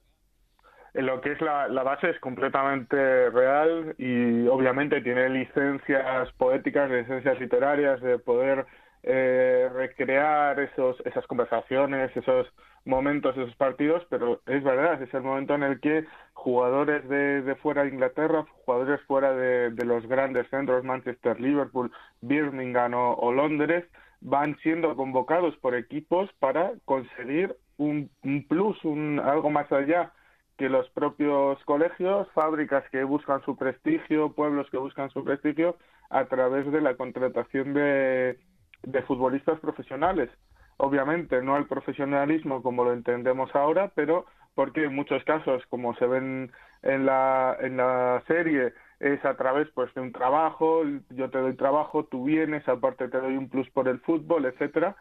[0.94, 6.90] En lo que es la, la, base es completamente real y obviamente tiene licencias poéticas,
[6.90, 8.64] licencias literarias de poder
[9.02, 12.52] eh, recrear esos, esas conversaciones, esos
[12.84, 17.54] momentos, esos partidos, pero es verdad, es el momento en el que jugadores de, de
[17.56, 23.84] fuera de Inglaterra, jugadores fuera de, de, los grandes centros, Manchester, Liverpool, Birmingham o, Londres,
[24.20, 30.12] van siendo convocados por equipos para conseguir un, un plus, un, algo más allá
[30.56, 35.76] que los propios colegios, fábricas que buscan su prestigio, pueblos que buscan su prestigio
[36.08, 38.38] a través de la contratación de,
[38.82, 40.30] de futbolistas profesionales.
[40.78, 46.06] Obviamente no el profesionalismo como lo entendemos ahora, pero porque en muchos casos, como se
[46.06, 46.50] ven
[46.82, 51.54] en la, en la serie, es a través pues de un trabajo, yo te doy
[51.54, 54.96] trabajo, tú vienes, aparte te doy un plus por el fútbol, etcétera,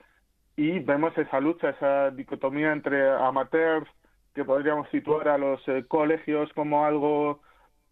[0.57, 3.89] y vemos esa lucha, esa dicotomía entre amateurs,
[4.33, 7.41] que podríamos situar a los eh, colegios como algo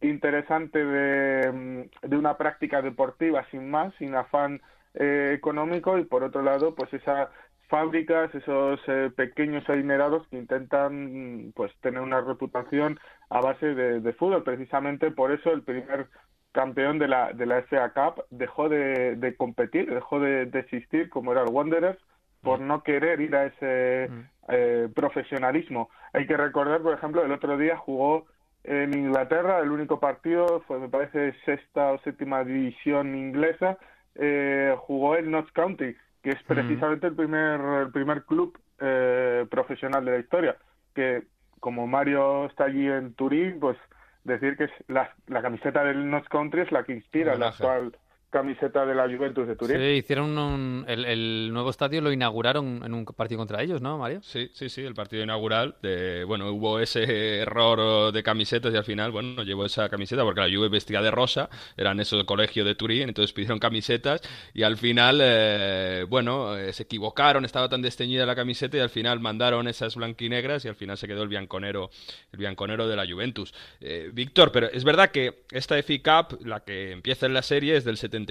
[0.02, 4.62] interesante de, mm, de, una práctica deportiva sin más, sin afán
[4.95, 7.29] eh, económico y por otro lado pues esa
[7.69, 14.43] fábricas, esos eh, pequeños adinerados que intentan pues tener una reputación a base de, fútbol.
[14.43, 16.08] Precisamente por eso el primer
[16.51, 21.10] campeón de la, de la FA Cup dejó de, de competir, dejó de, de, existir
[21.10, 21.97] como era el Wanderers
[22.43, 22.67] por mm.
[22.67, 24.21] no querer ir a ese mm.
[24.49, 25.89] eh, profesionalismo.
[26.13, 28.25] Hay que recordar, por ejemplo, el otro día jugó
[28.63, 33.77] en Inglaterra, el único partido fue, me parece, sexta o séptima división inglesa,
[34.15, 40.06] eh, jugó en Notts County, que es precisamente el primer el primer club eh, profesional
[40.06, 40.58] de la historia.
[40.93, 41.23] Que
[41.60, 43.78] como Mario está allí en Turín, pues
[44.23, 47.97] decir que es la, la camiseta del Notts Country es la que inspira la actual
[48.34, 49.78] camiseta de la Juventus de Turín.
[49.78, 54.22] Sí, hicieron un, el, nuevo estadio lo inauguraron en un partido contra ellos, ¿no, Mario?
[54.24, 55.76] Sí, sí, sí, el partido inaugural.
[55.84, 60.41] De, bueno, hubo ese error de camisetas y al final, bueno, llevó esa camiseta porque
[60.41, 64.22] la Juve vestía de rosa, eran esos de colegio de Turín, entonces pidieron camisetas
[64.56, 68.89] y al final, eh, bueno, eh, se equivocaron, estaba tan desteñida la camiseta y al
[68.89, 71.91] final mandaron esas blanquinegras y al final se quedó el bianconero,
[72.32, 73.54] el bianconero de la Juventus.
[73.80, 77.78] Eh, Víctor, pero es verdad que esta FI Cup, la que empieza en la serie,
[77.78, 78.22] es del 70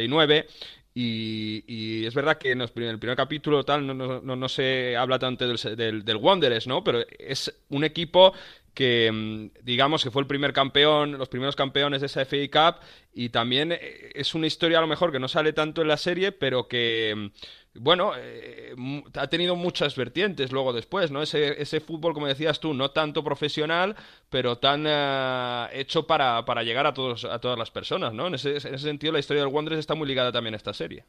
[0.94, 5.76] y, es verdad que en, el primer capítulo tal no, no, se habla tanto del,
[5.76, 6.84] del, del, Wanderers, ¿no?
[6.84, 8.34] Pero es un equipo
[8.74, 12.80] que mm, digamos que fue el primer campeón, los primeros campeones de esa FA Cup
[13.12, 15.96] y también eh, es una historia a lo mejor que no sale tanto en la
[15.96, 17.26] serie, pero que mm,
[17.74, 18.74] bueno, eh,
[19.18, 21.22] ha tenido muchas vertientes luego después, ¿no?
[21.22, 23.96] Ese, ese fútbol, como decías tú, no tanto profesional,
[24.28, 28.26] pero tan eh, hecho para, para, llegar a, todos, a todas las personas, ¿no?
[28.26, 31.04] En ese, ese sentido, la historia del Wanderers está muy ligada también a esta serie.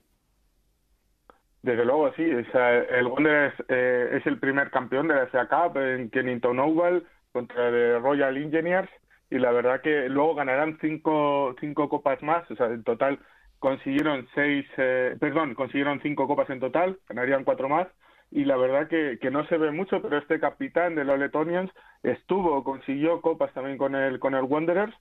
[1.63, 2.23] Desde luego, sí.
[2.23, 7.67] el Wanderers eh, es el primer campeón de la FA Cup en Kennington Oval contra
[7.67, 8.89] el Royal Engineers
[9.29, 13.19] y la verdad que luego ganarán cinco, cinco copas más, o sea, en total
[13.59, 17.87] consiguieron seis, eh, perdón, consiguieron cinco copas en total, ganarían cuatro más,
[18.29, 21.71] y la verdad que, que no se ve mucho, pero este capitán de los Letonians
[22.03, 24.93] estuvo, consiguió copas también con el, con el Wanderers,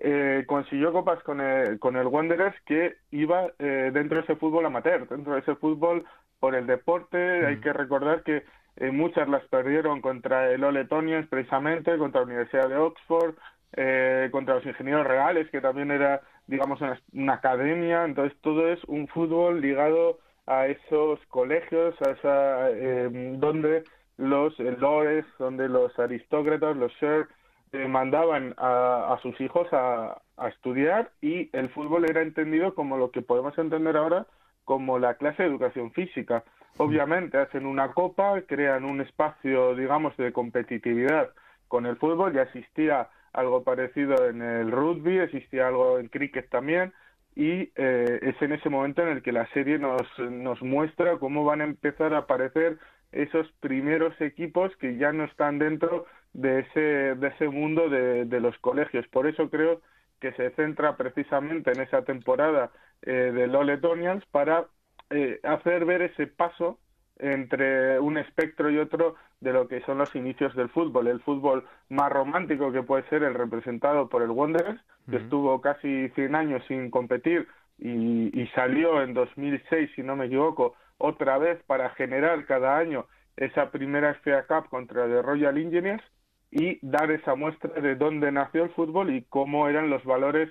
[0.00, 4.66] eh, consiguió copas con el, con el Wanderers que iba eh, dentro de ese fútbol
[4.66, 6.04] amateur, dentro de ese fútbol
[6.40, 7.60] por el deporte, hay mm.
[7.60, 8.44] que recordar que
[8.78, 13.34] eh, muchas las perdieron contra el Oletonians precisamente, contra la Universidad de Oxford,
[13.76, 16.80] eh, contra los ingenieros reales, que también era digamos,
[17.12, 23.84] una, academia, entonces todo es un fútbol ligado a esos colegios, a esa, eh, donde
[24.16, 27.28] los lores, donde los aristócratas, los shers,
[27.72, 33.10] eh, mandaban a, a, sus hijos a, estudiar y el fútbol era entendido como lo
[33.10, 34.24] que podemos entender ahora
[34.64, 36.44] como la clase de educación física.
[36.78, 41.30] Obviamente hacen una copa, crean un espacio, digamos, de competitividad
[41.66, 46.92] con el fútbol, ya existía algo parecido en el rugby, existía algo en cricket también,
[47.34, 51.44] y eh, es en ese momento en el que la serie nos, nos muestra cómo
[51.44, 52.78] van a empezar a aparecer
[53.12, 58.40] esos primeros equipos que ya no están dentro de ese, de ese mundo de, de
[58.40, 59.06] los colegios.
[59.08, 59.80] Por eso creo
[60.20, 62.70] que se centra precisamente en esa temporada
[63.02, 64.66] eh, de Loletonians para
[65.10, 66.78] eh, hacer ver ese paso
[67.18, 71.08] entre un espectro y otro de lo que son los inicios del fútbol.
[71.08, 76.08] El fútbol más romántico que puede ser el representado por el Wanderers, que estuvo casi
[76.10, 81.62] 100 años sin competir y, y, salió en 2006, si no me equivoco, otra vez
[81.64, 86.02] para generar cada año esa primera FA Cup contra el Royal Engineers
[86.50, 90.50] y dar esa muestra de dónde nació el fútbol y cómo eran los valores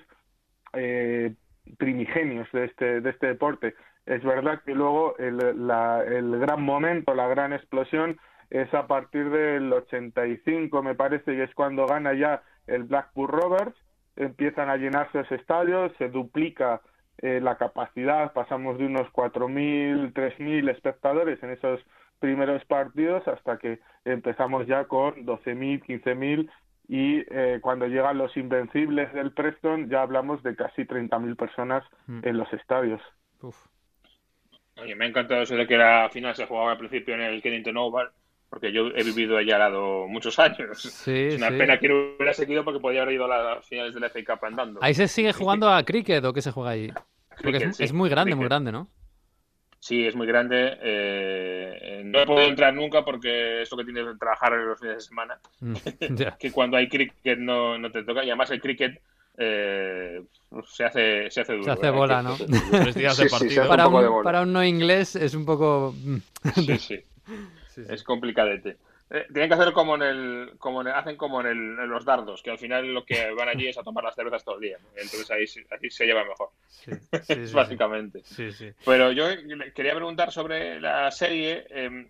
[0.72, 1.34] eh,
[1.76, 3.74] primigenios de este, de este deporte.
[4.08, 8.18] Es verdad que luego el, la, el gran momento, la gran explosión
[8.48, 13.74] es a partir del 85, me parece, y es cuando gana ya el Blackpool Rovers,
[14.16, 16.80] empiezan a llenarse los estadios, se duplica
[17.18, 21.78] eh, la capacidad, pasamos de unos 4.000, 3.000 espectadores en esos
[22.18, 26.50] primeros partidos hasta que empezamos ya con 12.000, 15.000
[26.88, 32.20] y eh, cuando llegan los invencibles del Preston ya hablamos de casi 30.000 personas mm.
[32.22, 33.02] en los estadios.
[34.80, 37.42] Oye, me ha encantado eso de que la final se jugaba al principio en el
[37.42, 38.10] Kennington Oval,
[38.48, 40.84] porque yo he vivido allá al lado muchos años.
[41.06, 44.00] es una pena que no hubiera seguido porque podía haber ido a las finales de
[44.00, 44.80] la FA Cup andando.
[44.82, 46.92] ¿Ahí se sigue jugando a cricket o qué se juega ahí?
[47.42, 48.88] Porque es, muy grande, muy grande, ¿no?
[49.80, 50.76] Sí, es muy grande.
[50.82, 55.00] Eh, no he podido entrar nunca porque esto que tienes que trabajar los fines de
[55.00, 55.38] semana.
[55.60, 55.74] Mm,
[56.38, 58.24] que cuando hay cricket no, no te toca.
[58.24, 59.00] Y además el cricket
[59.38, 60.22] eh,
[60.66, 61.64] se hace se hace duro.
[61.64, 61.90] Se hace ¿eh?
[61.90, 62.36] bola, ¿no?
[64.24, 65.94] para, un, no inglés es un poco...
[66.54, 67.04] sí, sí.
[67.88, 68.76] Es complicadete.
[69.10, 72.58] Eh, tienen que hacer como en el, como hacen como en, los dardos, que al
[72.58, 74.78] final lo que van allí es a tomar las cervezas todo el día.
[74.96, 76.50] Entonces ahí, ahí se lleva mejor.
[77.54, 78.22] Básicamente.
[78.84, 79.28] Pero yo
[79.74, 82.06] quería preguntar sobre la serie, em,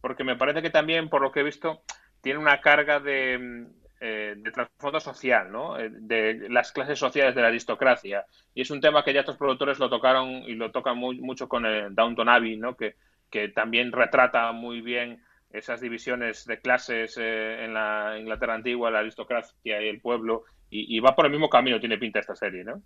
[0.00, 1.82] porque me parece que también, por lo que he visto,
[2.22, 3.66] tiene una carga de,
[4.02, 5.78] eh, de trasfondo social, ¿no?
[5.78, 8.24] Eh, de las clases sociales de la aristocracia.
[8.54, 11.66] Y es un tema que ya estos productores lo tocaron y lo tocan mucho con
[11.66, 12.76] el Downton Abbey, ¿no?
[12.76, 12.94] Que,
[13.28, 19.00] que también retrata muy bien esas divisiones de clases eh, en la Inglaterra antigua, la
[19.00, 22.80] aristocracia y el pueblo, y, va por el mismo camino, tiene pinta esta serie, ¿no?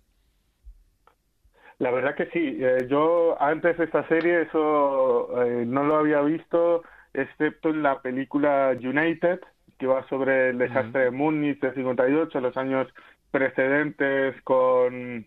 [1.77, 2.59] La verdad que sí.
[2.89, 5.29] Yo antes de esta serie eso
[5.65, 9.39] no lo había visto, excepto en la película United,
[9.77, 12.87] que va sobre el desastre de Múnich de 58, los años
[13.31, 15.25] precedentes con,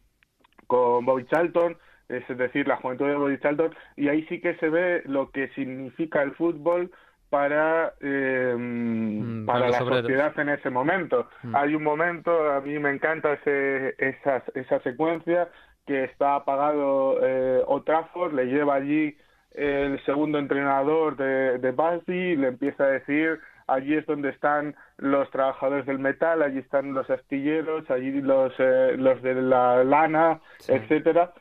[0.67, 1.77] con Bobby Charlton,
[2.09, 5.49] es decir, la juventud de Bobby Charlton, y ahí sí que se ve lo que
[5.49, 6.91] significa el fútbol
[7.29, 11.29] para, mm, para, la sociedad en ese momento.
[11.43, 11.57] Mm.
[11.57, 15.49] Hay un momento, a mí me encanta ese, esa, esa secuencia,
[15.87, 19.17] que está apagado eh, Otraford, le lleva allí
[19.53, 25.87] el segundo entrenador de, de le empieza a decir allí es donde están los trabajadores
[25.87, 31.33] del metal, allí están los astilleros, allí los, eh, los de la lana, etcétera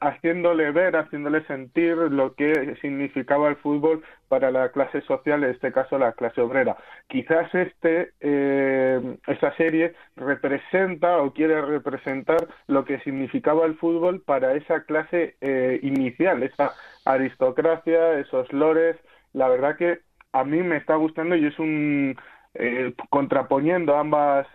[0.00, 5.72] haciéndole ver, haciéndole sentir lo que significaba el fútbol para la clase social, en este
[5.72, 6.76] caso la clase obrera.
[7.06, 14.54] Quizás este, eh, esta serie representa o quiere representar lo que significaba el fútbol para
[14.54, 16.72] esa clase eh, inicial, esa
[17.04, 18.96] aristocracia, esos lores.
[19.34, 20.00] La verdad que
[20.32, 22.16] a mí me está gustando y es un
[22.54, 24.46] eh, contraponiendo ambas,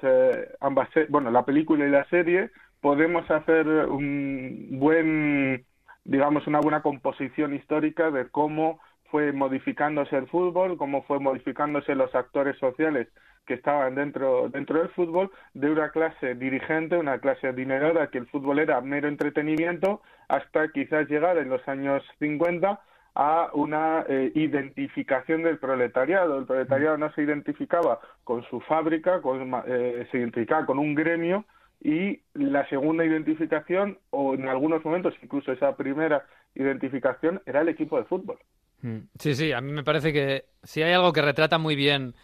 [0.59, 5.65] ambas, bueno, la película y la serie podemos hacer un buen,
[6.03, 12.13] digamos, una buena composición histórica de cómo fue modificándose el fútbol, cómo fue modificándose los
[12.15, 13.07] actores sociales
[13.45, 18.27] que estaban dentro, dentro del fútbol, de una clase dirigente, una clase adinerada, que el
[18.27, 22.81] fútbol era mero entretenimiento, hasta quizás llegar en los años 50
[23.15, 26.39] a una eh, identificación del proletariado.
[26.39, 31.45] El proletariado no se identificaba con su fábrica, con, eh, se identificaba con un gremio,
[31.83, 37.97] y la segunda identificación, o en algunos momentos incluso esa primera identificación, era el equipo
[37.97, 38.37] de fútbol.
[38.81, 38.99] Mm.
[39.19, 42.15] Sí, sí, a mí me parece que si hay algo que retrata muy bien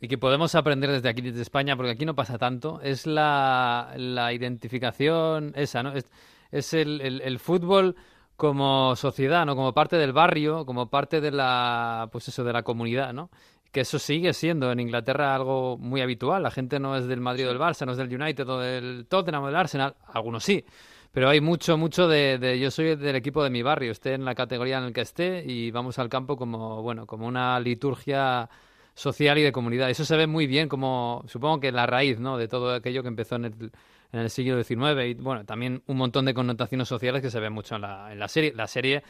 [0.00, 3.92] y que podemos aprender desde aquí, desde España, porque aquí no pasa tanto, es la,
[3.96, 5.92] la identificación esa, ¿no?
[5.92, 6.10] Es,
[6.50, 7.94] es el, el, el, fútbol
[8.38, 9.56] como sociedad, ¿no?
[9.56, 13.30] Como parte del barrio, como parte de la, pues eso, de la comunidad, ¿no?
[13.72, 16.42] que eso sigue siendo en Inglaterra algo muy habitual.
[16.42, 19.06] La gente no es del Madrid o del Barça, no es del United o del
[19.06, 20.64] Tottenham o del Arsenal, algunos sí,
[21.12, 24.34] pero hay mucho, mucho de, yo soy del equipo de mi barrio, esté en la
[24.34, 28.48] categoría en la que esté y vamos al campo como, bueno, como una liturgia
[28.94, 29.90] social y de comunidad.
[29.90, 32.36] Eso se ve muy bien como, supongo que la raíz, ¿no?
[32.36, 33.72] De todo aquello que empezó en el,
[34.12, 37.52] en el siglo XIX y, bueno, también un montón de connotaciones sociales que se ven
[37.52, 38.52] mucho en la, en la serie.
[38.54, 39.02] La serie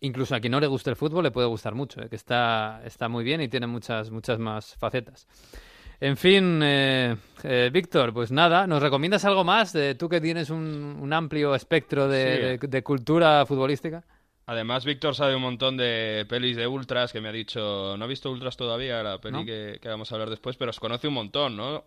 [0.00, 2.08] incluso a quien no le guste el fútbol le puede gustar mucho, ¿eh?
[2.08, 5.26] que está, está muy bien y tiene muchas, muchas más facetas.
[6.00, 9.72] En fin, eh, eh, Víctor, pues nada, ¿nos recomiendas algo más?
[9.72, 14.04] De, tú que tienes un, amplio espectro de, cultura futbolística.
[14.46, 17.96] Además, Víctor sabe un montón de pelis de ultras que me ha dicho.
[17.96, 20.80] No he visto ultras todavía, la peli que, que, vamos a hablar después, pero os
[20.80, 21.84] conoce un montón, ¿no?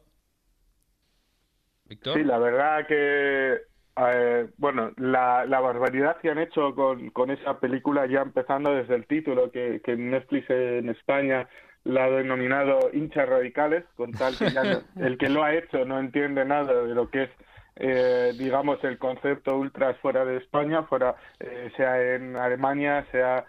[1.88, 2.16] Víctor.
[2.16, 3.62] Sí, la verdad que
[3.98, 8.96] eh, bueno, la, la, barbaridad que han hecho con, con, esa película, ya empezando desde
[8.96, 11.50] el título, que, que Netflix en España
[11.84, 14.46] la ha denominado hinchas radicales, con tal que
[15.04, 17.30] el que lo ha hecho no entiende nada de lo que es,
[17.78, 23.46] eh, digamos, el concepto ultras fuera de España, fuera, eh, sea en Alemania, sea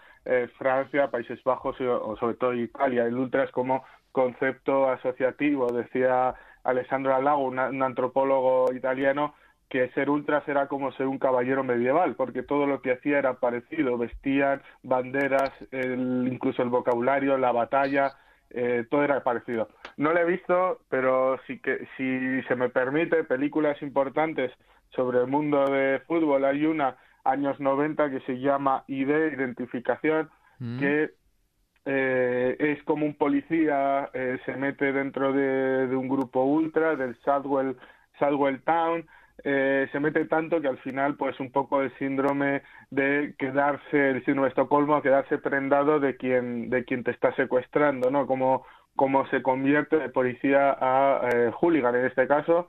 [0.59, 3.05] Francia, Países Bajos o, sobre todo Italia.
[3.05, 9.33] El ultras como concepto asociativo, decía Alessandro Alago, un antropólogo italiano,
[9.69, 13.35] que ser ultras era como ser un caballero medieval, porque todo lo que hacía era
[13.35, 18.13] parecido, vestían banderas, incluso el vocabulario, la batalla,
[18.49, 19.69] eh, todo era parecido.
[19.95, 24.51] No lo he visto, pero sí que, si se me permite, películas importantes
[24.89, 30.79] sobre el mundo de fútbol, hay una, años 90, que se llama ID, Identificación, mm.
[30.79, 31.11] que
[31.85, 37.77] eh, es como un policía, eh, se mete dentro de, un grupo ultra, del Southwell,
[38.19, 39.05] Southwell Town,
[39.43, 44.25] eh, se mete tanto que al final pues un poco el síndrome de quedarse el
[44.25, 48.65] síndrome de Estocolmo quedarse prendado de quien de quien te está secuestrando no como
[48.97, 52.67] como se convierte de policía a eh, hooligan en este caso.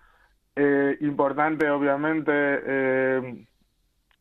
[0.55, 3.47] Eh, importante obviamente eh,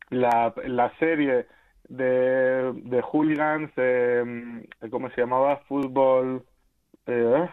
[0.10, 1.46] la, la serie
[1.90, 3.72] de, de hooligans
[4.90, 6.44] cómo se llamaba fútbol
[7.06, 7.50] eh,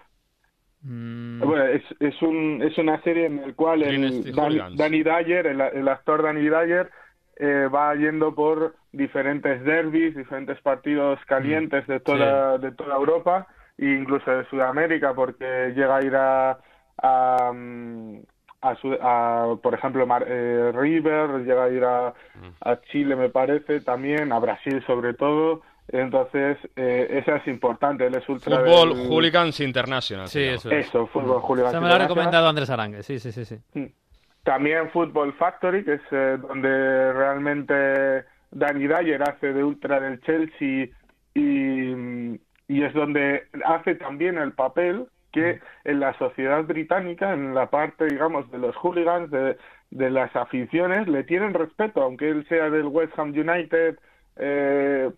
[0.87, 1.41] Mm.
[1.41, 4.33] Bueno, es, es, un, es una serie en la cual el
[4.77, 6.91] Danny Dyer, el, actor Danny Dyer,
[7.39, 13.87] eh, va yendo por diferentes derbis, diferentes partidos calientes de toda, de toda Europa e
[13.87, 16.59] incluso de Sudamérica, porque llega a ir a,
[17.03, 17.53] a,
[19.01, 22.15] a, por ejemplo, eh, River, llega a ir a,
[22.61, 28.07] a Chile, me parece, también, a Brasil sobre todo, entonces, eh, esa es importante.
[28.07, 30.29] Él es ultra Fútbol Hooligans International.
[30.29, 33.45] Sí, eso Eso, Fútbol Hooligans Se me lo ha recomendado Andrés Arangue, sí, sí, sí.
[33.45, 33.59] sí.
[33.75, 33.87] Mm.
[34.43, 40.89] también Football Factory, que es eh, donde realmente Danny Dyer hace de ultra del Chelsea
[41.35, 47.69] y, y es donde hace también el papel que en la sociedad británica, en la
[47.71, 49.57] parte, digamos, de los hooligans, de,
[49.91, 53.99] de las aficiones, le tienen respeto, aunque él sea del West Ham United,
[54.37, 55.11] eh,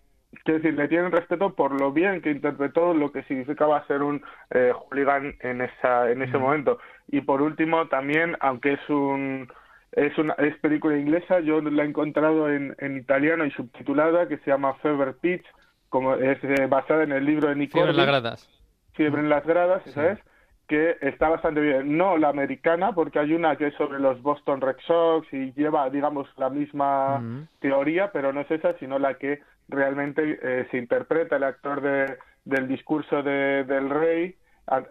[0.43, 4.21] quiero decir, le tienen respeto por lo bien que interpretó lo que significaba ser un
[4.51, 6.79] eh, hooligan en, esa, en ese momento.
[7.07, 9.47] Y por último, también, aunque es un
[9.91, 14.37] es una es película inglesa, yo la he encontrado en, en italiano y subtitulada, que
[14.37, 15.43] se llama Fever Pitch,
[15.89, 18.58] como es eh, basada en el libro de Nick Fiebre en las gradas.
[18.99, 20.19] Fiebre en las gradas, ¿sabes?
[20.67, 21.97] Que está bastante bien.
[21.97, 25.89] No la americana, porque hay una que es sobre los Boston Red Sox y lleva,
[25.89, 31.37] digamos, la misma teoría, pero no es esa, sino la que realmente eh, se interpreta
[31.37, 34.35] el actor de, del discurso de, del rey,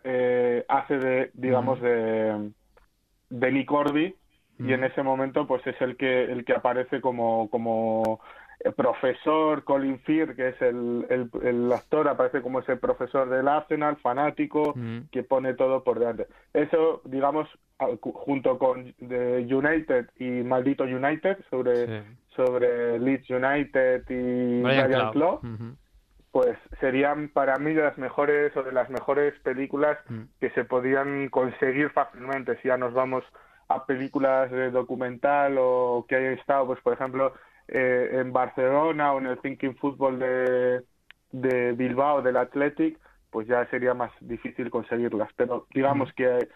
[0.05, 2.51] eh, hace de, digamos, de,
[3.29, 4.17] de Nick Orby,
[4.61, 8.21] y en ese momento pues es el que el que aparece como como
[8.61, 13.47] el profesor Colin Firth, que es el, el, el, actor, aparece como ese profesor del
[13.47, 14.75] Arsenal, fanático,
[15.13, 16.27] que pone todo por delante.
[16.53, 17.49] Eso, digamos,
[18.01, 22.03] junto con The United y Maldito United, sobre,
[22.35, 25.41] sobre Leeds United y Brian Claw,
[26.33, 29.99] pues serían para mí de las mejores o de las mejores películas
[30.41, 32.61] que se podían conseguir fácilmente.
[32.61, 33.25] Si ya nos vamos
[33.69, 37.35] a películas de documental o que hayan estado, pues por ejemplo,
[37.69, 40.83] eh, en Barcelona o en el Thinking Football de,
[41.31, 42.99] de Bilbao, del Athletic,
[43.31, 45.31] pues ya sería más difícil conseguirlas.
[45.37, 46.49] Pero digamos que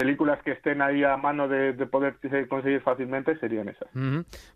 [0.00, 2.16] películas que estén ahí a mano de, poder
[2.48, 3.86] conseguir fácilmente serían esas.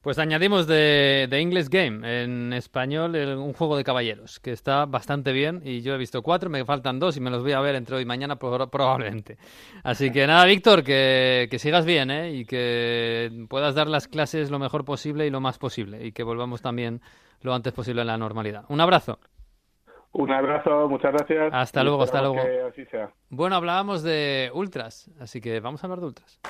[0.01, 5.33] Pues añadimos de, de, English Game, en español, un juego de caballeros, que está bastante
[5.33, 7.75] bien y yo he visto cuatro, me faltan dos y me los voy a ver
[7.75, 9.37] entre hoy y mañana probablemente.
[9.83, 12.33] Así que nada, Víctor, que, que sigas bien ¿eh?
[12.33, 16.23] y que puedas dar las clases lo mejor posible y lo más posible y que
[16.23, 17.03] volvamos también
[17.43, 18.65] lo antes posible a la normalidad.
[18.69, 19.19] Un abrazo.
[20.15, 21.53] Un abrazo, muchas gracias.
[21.53, 22.37] Hasta luego, hasta luego.
[23.31, 26.41] Bueno, hablábamos de ultras, así que vamos a hablar de ultras.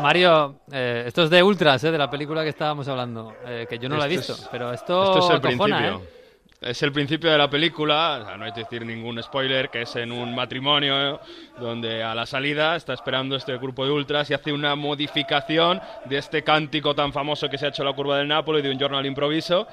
[0.00, 3.78] Mario, eh, esto es de Ultras, eh, de la película que estábamos hablando, eh, que
[3.78, 6.02] yo no la he visto, pero esto, es el principio.
[6.60, 10.12] Es el principio de la película, no hay que decir ningún spoiler, que es en
[10.12, 11.18] un matrimonio
[11.58, 16.18] donde a la salida está esperando este grupo de ultras y hace una modificación de
[16.18, 18.78] este cántico tan famoso que se ha hecho en la curva del Nápoles de un
[18.78, 19.66] jornal improviso.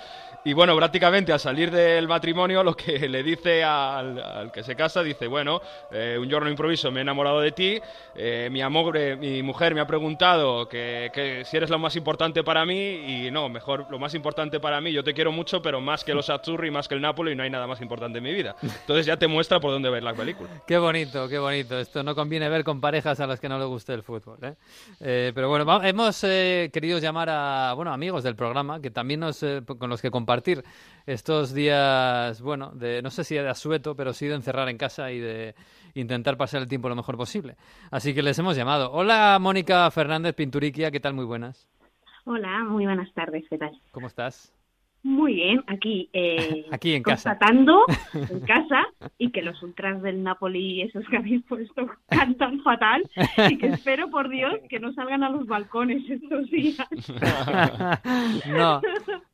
[0.48, 5.04] Y bueno, prácticamente al salir del matrimonio, lo que le dice al, que se casa,
[5.04, 7.82] dice, bueno, eh, un giorno improviso, me he enamorado de ti,
[8.16, 12.46] eh, mi amor, eh, mi mujer me ha preguntado que, si eres lo más importante
[12.46, 15.82] para mí, y no, mejor, lo más importante para mí, yo te quiero mucho, pero
[15.82, 18.34] más que los Azzurri, más que el Napoli, no hay nada más importante en mi
[18.34, 18.56] vida.
[18.62, 20.50] Entonces ya te muestra por dónde ver la película.
[20.68, 21.78] Qué bonito, qué bonito.
[21.80, 24.38] Esto no conviene ver con parejas a las que no les guste el fútbol.
[25.00, 29.44] pero bueno, hemos querido llamar a, bueno, amigos del programa, que también nos,
[29.78, 30.64] con los que compartir
[31.06, 35.12] estos días, bueno, de no sé si de asueto, pero sí de encerrar en casa
[35.12, 35.56] y de
[35.96, 37.56] intentar pasar el tiempo lo mejor posible.
[37.92, 38.92] Así que les hemos llamado.
[38.92, 41.14] Hola, Mónica Fernández Pinturiquia, ¿qué tal?
[41.14, 41.68] Muy buenas.
[42.26, 43.72] Hola, muy buenas tardes, ¿qué tal?
[43.92, 44.57] ¿Cómo estás?
[45.08, 47.30] Muy bien, aquí, eh, aquí en casa.
[47.30, 48.86] Constatando en casa
[49.18, 53.10] y que los ultras del Napoli, esos que habéis puesto, cantan fatal
[53.50, 56.86] y que espero por Dios que no salgan a los balcones estos días.
[58.50, 58.82] no,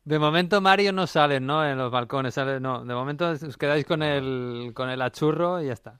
[0.04, 1.66] de momento Mario no sale, ¿no?
[1.66, 5.66] En los balcones, sale, no, de momento os quedáis con el, con el achurro y
[5.66, 5.98] ya está.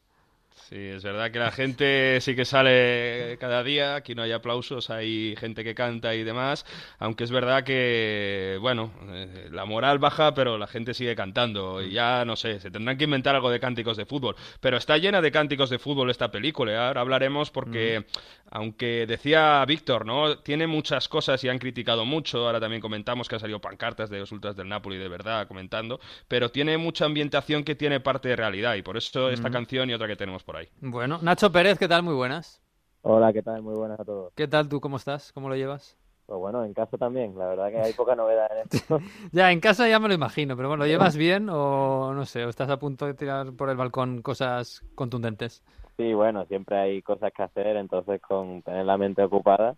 [0.68, 4.88] Sí, es verdad que la gente sí que sale cada día, aquí no hay aplausos,
[4.88, 6.64] hay gente que canta y demás,
[6.98, 11.90] aunque es verdad que, bueno, eh, la moral baja, pero la gente sigue cantando y
[11.90, 15.20] ya, no sé, se tendrán que inventar algo de cánticos de fútbol, pero está llena
[15.20, 16.76] de cánticos de fútbol esta película, ¿eh?
[16.78, 18.04] ahora hablaremos porque, mm.
[18.52, 20.38] aunque decía Víctor, ¿no?
[20.38, 24.20] Tiene muchas cosas y han criticado mucho, ahora también comentamos que han salido pancartas de
[24.20, 28.36] los ultras del Napoli de verdad comentando, pero tiene mucha ambientación que tiene parte de
[28.36, 29.52] realidad y por eso esta mm.
[29.52, 32.02] canción y otra que tenemos por bueno, Nacho Pérez, ¿qué tal?
[32.02, 32.60] Muy buenas.
[33.02, 33.62] Hola, ¿qué tal?
[33.62, 34.32] Muy buenas a todos.
[34.34, 34.80] ¿Qué tal tú?
[34.80, 35.32] ¿Cómo estás?
[35.32, 35.96] ¿Cómo lo llevas?
[36.26, 37.38] Pues bueno, en casa también.
[37.38, 38.98] La verdad que hay poca novedad en esto.
[39.32, 42.44] ya, en casa ya me lo imagino, pero bueno, ¿lo llevas bien o no sé,
[42.46, 45.62] o estás a punto de tirar por el balcón cosas contundentes?
[45.96, 49.76] Sí, bueno, siempre hay cosas que hacer, entonces con tener la mente ocupada,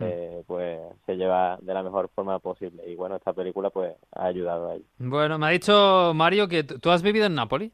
[0.00, 2.82] eh, pues se lleva de la mejor forma posible.
[2.90, 4.84] Y bueno, esta película pues ha ayudado a ello.
[4.98, 7.70] Bueno, me ha dicho Mario que tú has vivido en Nápoles.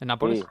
[0.00, 0.40] ¿En Nápoles?
[0.40, 0.46] Sí,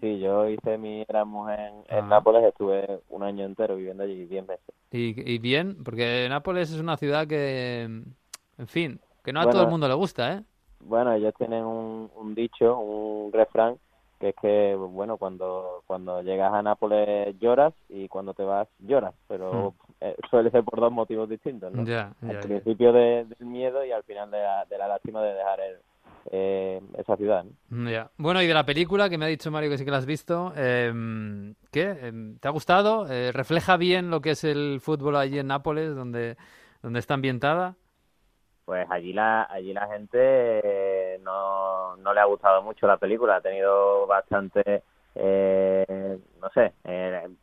[0.00, 4.46] sí, yo hice mi Erasmus en, en Nápoles, estuve un año entero viviendo allí, 10
[4.46, 4.74] meses.
[4.90, 5.82] ¿Y, bien?
[5.84, 9.94] Porque Nápoles es una ciudad que, en fin, que no a todo el mundo le
[9.94, 10.42] gusta, ¿eh?
[10.80, 13.76] Bueno, ellos tienen un, un dicho, un refrán,
[14.18, 19.14] que es que, bueno, cuando, cuando llegas a Nápoles lloras y cuando te vas lloras,
[19.28, 19.74] pero hmm.
[20.00, 21.82] eh, suele ser por dos motivos distintos, ¿no?
[21.82, 25.76] al principio del miedo y al final de la, de la lástima de dejar el,
[26.30, 27.44] eh, esa ciudad.
[28.16, 30.06] Bueno, y de la película que me ha dicho Mario que sí que la has
[30.06, 30.92] visto, eh,
[31.70, 31.96] ¿qué?
[32.02, 33.10] Em, ¿Te ha gustado?
[33.10, 36.36] Eh, ¿Refleja bien lo que es el fútbol allí en Nápoles, donde,
[36.82, 37.74] donde está ambientada?
[38.64, 43.36] Pues allí la, allí la gente eh, no, no le ha gustado mucho la película,
[43.36, 44.82] ha tenido bastante,
[45.16, 46.72] no sé,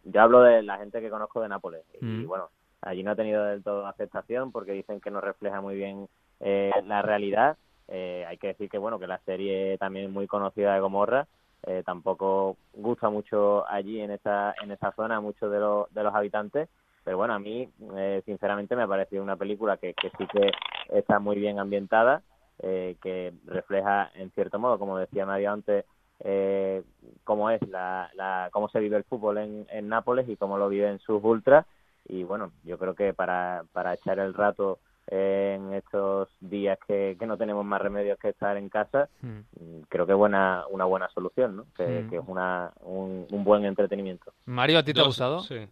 [0.05, 2.27] yo hablo de la gente que conozco de Nápoles y mm.
[2.27, 2.49] bueno,
[2.82, 6.07] allí no ha tenido del todo aceptación porque dicen que no refleja muy bien
[6.39, 7.57] la realidad
[7.91, 11.27] eh, hay que decir que bueno que la serie también muy conocida de Gomorra
[11.63, 16.03] eh, tampoco gusta mucho allí en esa en esa zona a muchos de los de
[16.03, 16.69] los habitantes
[17.03, 17.67] pero bueno a mí
[17.97, 20.51] eh, sinceramente me ha parecido una película que, sí que
[20.89, 22.21] está muy bien ambientada
[22.61, 25.85] que refleja en cierto modo como decía Mario antes
[27.23, 30.69] cómo es la, la cómo se vive el fútbol en, en Nápoles y cómo lo
[30.69, 31.65] viven sus ultras
[32.05, 34.79] y bueno yo creo que para para echar el rato
[35.12, 39.28] en estos días que, no tenemos más remedios que estar en casa, hmm.
[39.28, 41.66] mm, creo que es buena, una buena solución, ¿no?
[41.76, 42.14] Que, hmm.
[42.14, 44.34] es una, un, buen entretenimiento.
[44.45, 45.41] Mario, ¿a ti te ha gustado?
[45.41, 45.68] Sí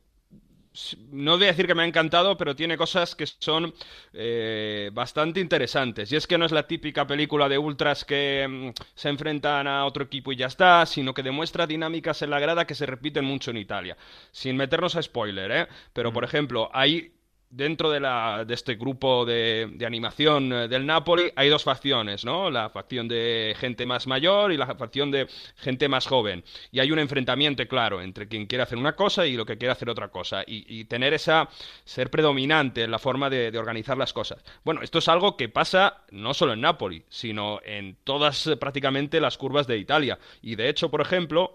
[1.12, 3.74] no voy a decir que me ha encantado, pero tiene cosas que son
[4.14, 6.12] eh, bastante interesantes.
[6.12, 9.86] Y es que no es la típica película de ultras que mm, se enfrentan a
[9.86, 13.26] otro equipo y ya está, sino que demuestra dinámicas en la grada que se repiten
[13.26, 13.98] mucho en Italia.
[14.32, 15.68] Sin meternos a spoiler, ¿eh?
[15.94, 16.28] Pero, por hmm.
[16.28, 17.12] ejemplo, hay
[17.50, 22.50] dentro de, la, de este grupo de, animación eh, del Napoli hay dos facciones, ¿no?
[22.50, 26.43] La facción de gente más mayor y la facción de gente más joven.
[26.72, 29.72] Y hay un enfrentamiento claro entre quien quiere hacer una cosa y lo que quiere
[29.72, 30.43] hacer otra cosa.
[30.45, 31.50] Y, tener esa...
[31.84, 34.43] ser predominante en la forma de, de, organizar las cosas.
[34.64, 39.20] Bueno, esto es algo que pasa no solo en Napoli, sino en todas eh, prácticamente
[39.20, 40.20] las curvas de Italia.
[40.41, 41.54] Y de hecho, por ejemplo,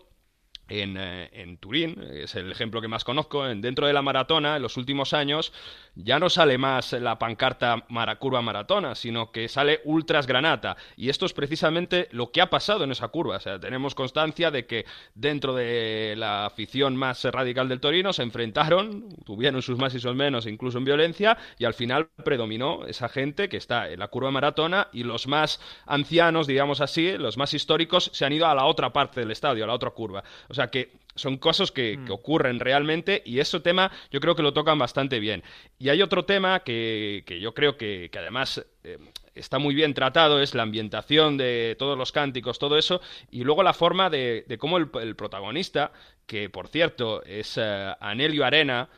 [0.81, 4.57] en, eh, en, Turín, es el ejemplo que más conozco, en, dentro de la maratona,
[4.57, 5.53] en los últimos años,
[5.95, 7.85] ya no sale más la pancarta
[8.19, 10.77] curva maratona, sino que sale Ultras Granata.
[10.97, 13.37] Y esto es precisamente lo que ha pasado en esa curva.
[13.37, 18.23] O sea, tenemos constancia de que dentro de la afición más radical del Torino se
[18.23, 23.09] enfrentaron, tuvieron sus más y sus menos, incluso en violencia, y al final predominó esa
[23.09, 27.53] gente que está en la curva maratona y los más ancianos, digamos así, los más
[27.53, 30.25] históricos, se han ido a la otra parte del estadio, a la otra curva.
[30.49, 32.11] O sea que son cosas que, mm.
[32.11, 35.43] ocurren realmente y ese tema yo creo que lo tocan bastante bien.
[35.79, 38.99] Y hay otro tema que, yo creo que, además eh,
[39.35, 43.01] está muy bien tratado, es la ambientación de todos los cánticos, todo eso,
[43.31, 45.93] y luego la forma de, cómo el, protagonista,
[46.27, 48.89] que por cierto es uh, Anelio Arena,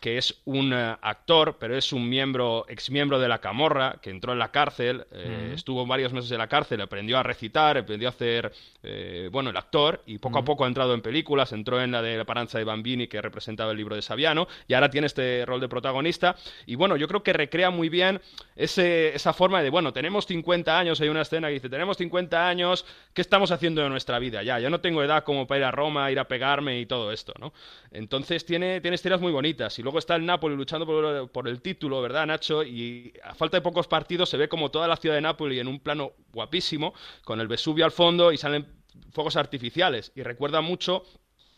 [0.00, 4.32] que es un eh, actor, pero es un miembro, exmiembro de la Camorra, que entró
[4.32, 8.10] en la cárcel, eh, estuvo varios meses en la cárcel, aprendió a recitar, aprendió a
[8.10, 11.90] hacer, eh, bueno, el actor, y poco a poco ha entrado en películas, entró en
[11.90, 15.08] la de La Paranza de Bambini, que representaba el libro de Saviano, y ahora tiene
[15.08, 18.20] este rol de protagonista, y bueno, yo creo que recrea muy bien
[18.54, 22.48] ese, esa forma de, bueno, tenemos 50 años, hay una escena que dice, tenemos 50
[22.48, 24.44] años, ¿qué estamos haciendo de nuestra vida?
[24.44, 27.10] Ya, yo no tengo edad como para ir a Roma, ir a pegarme y todo
[27.10, 27.52] esto, ¿no?
[27.90, 30.86] Entonces tiene, tiene historias muy bonitas, y luego está el Napoli luchando
[31.32, 32.62] por, el título, ¿verdad, Nacho?
[32.62, 35.66] Y a falta de pocos partidos se ve como toda la ciudad de Napoli en
[35.66, 36.92] un plano guapísimo,
[37.24, 38.66] con el Vesubio al fondo y salen
[39.12, 40.12] fuegos artificiales.
[40.14, 41.04] Y recuerda mucho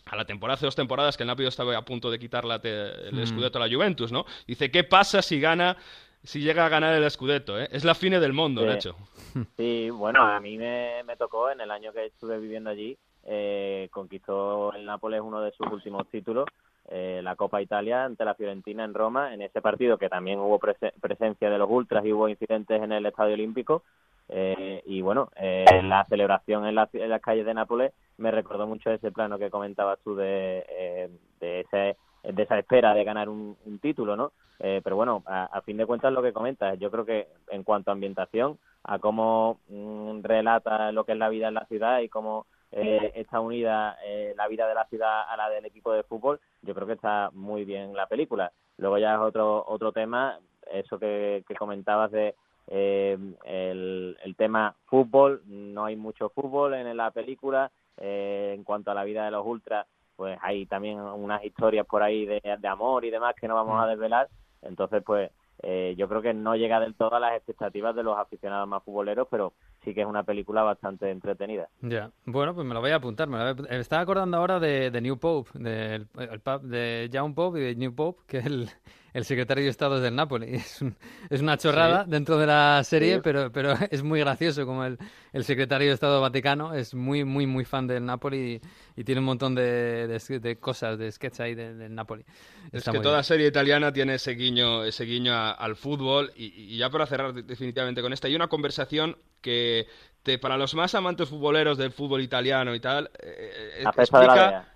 [0.04, 3.12] a la temporada hace dos temporadas que el Napoli estaba a punto de quitar el
[3.12, 3.26] mm.
[3.26, 4.24] Scudetto a la Juventus, ¿no?
[4.46, 5.76] Dice, ¿qué pasa si gana
[6.22, 7.68] si llega a ganar el Scudetto, ¿eh?
[7.72, 8.94] Es la fine del mundo, Nacho.
[9.56, 13.88] Sí, bueno, a mí me, me, tocó en el año que estuve viviendo allí, eh,
[13.90, 16.46] conquistó el Nápoles uno de sus últimos títulos
[16.92, 20.58] eh, la Copa Italia ante la Fiorentina en Roma, en ese partido que también hubo
[20.58, 23.84] presencia de los ultras y hubo incidentes en el Estadio Olímpico.
[24.28, 26.88] Eh, y bueno, eh, la celebración en, las
[27.22, 32.42] calles de Nápoles me recordó mucho ese plano que comentabas tú de, de, ese, de
[32.42, 34.32] esa espera de ganar un, título, ¿no?
[34.58, 37.94] pero bueno, a, fin de cuentas lo que comentas, yo creo que en cuanto a
[37.94, 42.46] ambientación, a cómo mm, relata lo que es la vida en la ciudad y cómo
[42.72, 46.40] eh, está unida eh, la vida de la ciudad a la del equipo de fútbol,
[46.62, 48.52] yo creo que está muy bien la película.
[48.78, 50.38] Luego ya es otro otro tema,
[50.70, 52.34] eso que, comentabas de
[52.68, 57.70] eh, el, el, tema fútbol, no hay mucho fútbol en la película.
[58.00, 62.02] Eh, en cuanto a la vida de los ultras, pues hay también unas historias por
[62.02, 63.90] ahí de, de amor y demás que no vamos a mm.
[63.90, 64.28] desvelar,
[64.62, 65.30] Entonces, pues
[65.62, 68.82] eh, yo creo que no llega del todo a las expectativas de los aficionados más
[68.82, 69.52] futboleros, pero
[69.84, 71.68] sí que es una película bastante entretenida.
[71.80, 73.28] Ya, bueno, pues me lo voy a apuntar.
[73.28, 78.22] Me, estaba acordando ahora de, New Pope, de, el, Young Pope y de New Pope,
[78.26, 78.68] que es el,
[79.12, 80.50] el secretario de Estado del Napoli.
[80.60, 80.84] Es,
[81.30, 84.98] es una chorrada dentro de la serie, pero, pero es muy gracioso como el,
[85.32, 88.60] el, secretario de Estado Vaticano es muy, muy, muy fan del Napoli
[88.96, 92.24] y, tiene un montón de, de, cosas, de sketch ahí del Napoli.
[92.70, 97.06] es que toda serie italiana tiene ese guiño, ese guiño al fútbol y, ya para
[97.06, 99.86] cerrar definitivamente con esta, hay una conversación que
[100.22, 104.66] te, para los más amantes futboleros del fútbol italiano y tal, eh, eh explica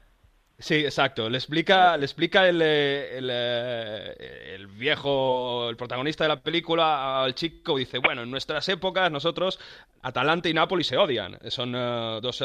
[0.58, 1.28] Sí, exacto.
[1.28, 7.34] Le explica, le explica el, eh, eh, el, viejo, el protagonista de la película al
[7.34, 7.76] chico.
[7.76, 9.58] Dice, bueno, en nuestras épocas nosotros,
[10.02, 11.38] Atalanta y Nápoles se odian.
[11.48, 12.42] Son eh, dos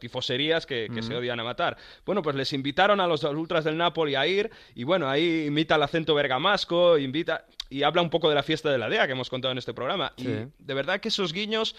[0.00, 1.76] tifoserías que, se odian a matar.
[2.04, 5.76] Bueno, pues les invitaron a los ultras del Napoli a ir y bueno, ahí imita
[5.76, 9.12] el acento bergamasco, invita y habla un poco de la fiesta de la DEA que
[9.12, 10.12] hemos contado en este programa.
[10.16, 11.76] Y de verdad que esos guiños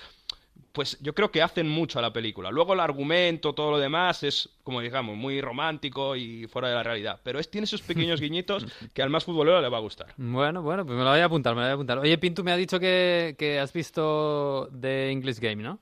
[0.73, 2.49] pues yo creo que hacen mucho a la película.
[2.49, 6.83] Luego el argumento, todo lo demás es, como digamos, muy romántico y fuera de la
[6.83, 7.21] realidad.
[7.23, 10.07] Pero es, tiene esos pequeños guiñitos que al más futbolero le va a gustar.
[10.17, 11.99] Bueno, bueno, pues me lo voy a apuntar, me lo voy a apuntar.
[11.99, 15.79] Oye, Pintu me ha dicho que, que has visto The English Game, ¿no?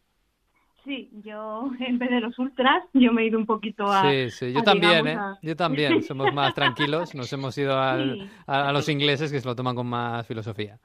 [0.84, 4.10] Sí, yo en vez de los ultras, yo me he ido un poquito a...
[4.10, 5.18] Sí, sí, yo también, ¿eh?
[5.42, 9.56] Yo también, somos más tranquilos, nos hemos ido al, a los ingleses que se lo
[9.56, 10.80] toman con más filosofía.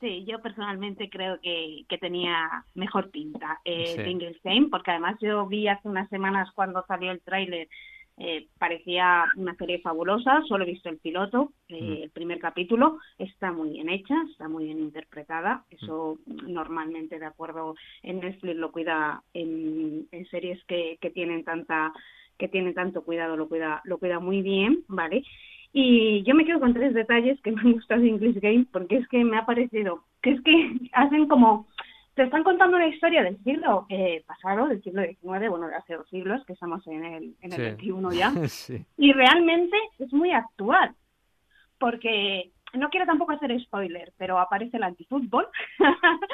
[0.00, 4.60] Sí, yo personalmente creo que, que tenía mejor pinta eh, sí.
[4.70, 7.68] porque además yo vi hace unas semanas cuando salió el tráiler,
[8.16, 12.02] eh, parecía una serie fabulosa, solo he visto el piloto, eh, mm.
[12.02, 17.74] el primer capítulo, está muy bien hecha, está muy bien interpretada, eso normalmente de acuerdo
[18.04, 21.92] en Netflix lo cuida en, en series que, que tienen tanta
[22.38, 25.24] que tienen tanto cuidado, lo cuida, lo cuida muy bien, ¿vale?
[25.72, 28.96] Y yo me quedo con tres detalles que me han gustado de English Game, porque
[28.96, 30.52] es que me ha parecido que es que
[30.92, 31.66] hacen como
[32.14, 35.94] te están contando una historia del siglo eh, pasado, del siglo XIX, bueno, de hace
[35.94, 38.32] dos siglos, que estamos en el, en el XXI ya,
[38.96, 40.96] y realmente es muy actual,
[41.78, 45.46] porque no quiero tampoco hacer spoiler, pero aparece el antifútbol.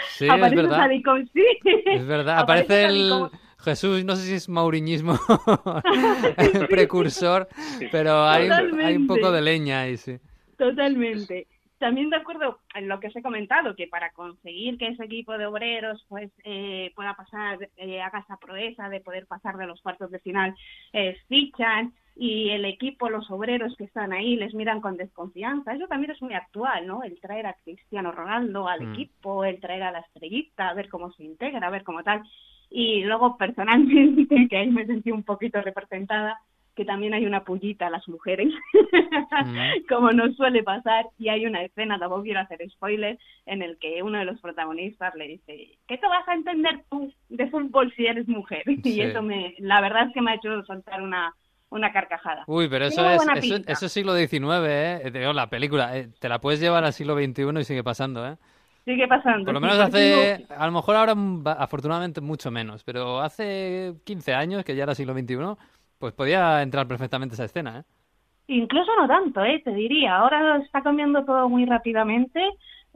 [0.09, 0.91] Sí, aparece es verdad.
[1.33, 1.45] sí.
[1.87, 3.11] Es verdad, aparece, el,
[3.65, 5.15] Jesús, no sé si es mauriñismo
[6.69, 7.49] precursor,
[7.91, 10.19] pero hay, hay, un poco de leña ahí, sí.
[10.57, 11.49] Totalmente.
[11.79, 15.37] También de acuerdo en lo que os he comentado, que para conseguir que ese equipo
[15.37, 19.83] de obreros pues eh, pueda pasar, eh, haga esa proeza de poder pasar de los
[19.83, 20.55] cuartos de final,
[20.93, 25.75] eh, fichan y el equipo, los obreros que están ahí, les miran con desconfianza.
[25.75, 27.03] Eso también es muy actual, ¿no?
[27.03, 28.93] El traer a Cristiano Ronaldo al mm.
[28.93, 32.23] equipo, el traer a la estrellita, a ver cómo se integra, a ver cómo tal.
[32.77, 36.41] Y luego, personalmente, que ahí me sentí un poquito representada,
[36.75, 39.87] que también hay una pullita a las mujeres, mm.
[39.89, 43.17] como nos suele pasar, y hay una escena, tampoco quiero hacer spoiler,
[43.47, 47.13] en el que uno de los protagonistas le dice, ¿qué te vas a entender tú
[47.29, 48.65] de fútbol si eres mujer?
[48.85, 51.33] Y eso me, la verdad es que me ha hecho soltar una,
[51.71, 52.43] una carcajada.
[52.49, 53.23] Uy, pero eso es,
[53.69, 55.33] eso, es siglo XIX, ¿eh?
[55.33, 58.37] La película, eh, te la puedes llevar al siglo XXI y sigue pasando, ¿eh?
[58.85, 59.47] Sigue pasando.
[59.47, 61.15] Por lo menos hace, a lo mejor ahora
[61.59, 65.37] afortunadamente mucho menos, pero hace 15 años, que ya era siglo XXI,
[65.99, 67.83] pues podía entrar perfectamente esa escena, ¿eh?
[68.47, 69.63] Incluso no tanto, ¿eh?
[69.65, 72.41] Te diría, ahora está cambiando todo muy rápidamente.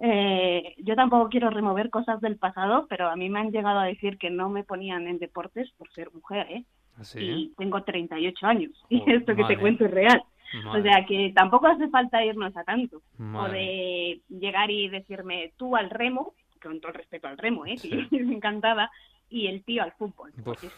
[0.01, 3.87] Eh, yo tampoco quiero remover cosas del pasado, pero a mí me han llegado a
[3.87, 6.65] decir que no me ponían en deportes por ser mujer, ¿eh?
[6.99, 10.23] ¿Ah, y tengo 38 años, y esto que te cuento es real.
[10.67, 13.03] O sea que tampoco hace falta irnos a tanto.
[13.35, 17.77] O de llegar y decirme tú al remo, con todo el respeto al remo, ¿eh?
[18.11, 18.91] que me encantaba,
[19.31, 20.33] y el tío al fútbol.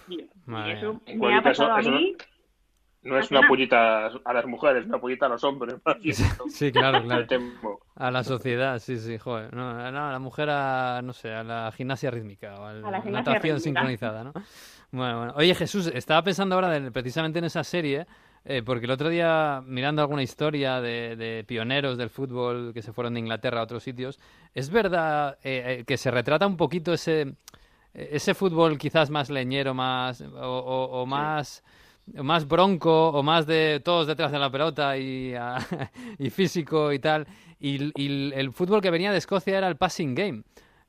[0.09, 0.21] y
[0.71, 2.16] eso me ha pasado a mí.
[3.03, 5.77] No es una pollita a las mujeres, una pollita a los hombres.
[6.49, 7.27] Sí, claro, claro.
[7.97, 9.55] A la sociedad, sí, sí, joder.
[9.55, 13.59] No, a la mujer a, no sé, a la gimnasia rítmica o a la, natación
[13.59, 14.33] sincronizada, ¿no?
[14.91, 15.33] Bueno, bueno.
[15.37, 18.07] Oye, Jesús, estaba pensando ahora precisamente en esa serie
[18.45, 23.14] eh, porque el otro día, mirando alguna historia de, pioneros del fútbol que se fueron
[23.14, 24.18] de Inglaterra a otros sitios,
[24.55, 27.34] ¿es verdad eh, eh, que se retrata un poquito ese,
[27.93, 31.62] ese fútbol quizás más leñero, más o, más...
[32.14, 35.34] más bronco o más de todos detrás de la pelota y,
[36.18, 37.26] y físico y tal.
[37.61, 40.43] y, el fútbol que venía de Escocia era el passing game.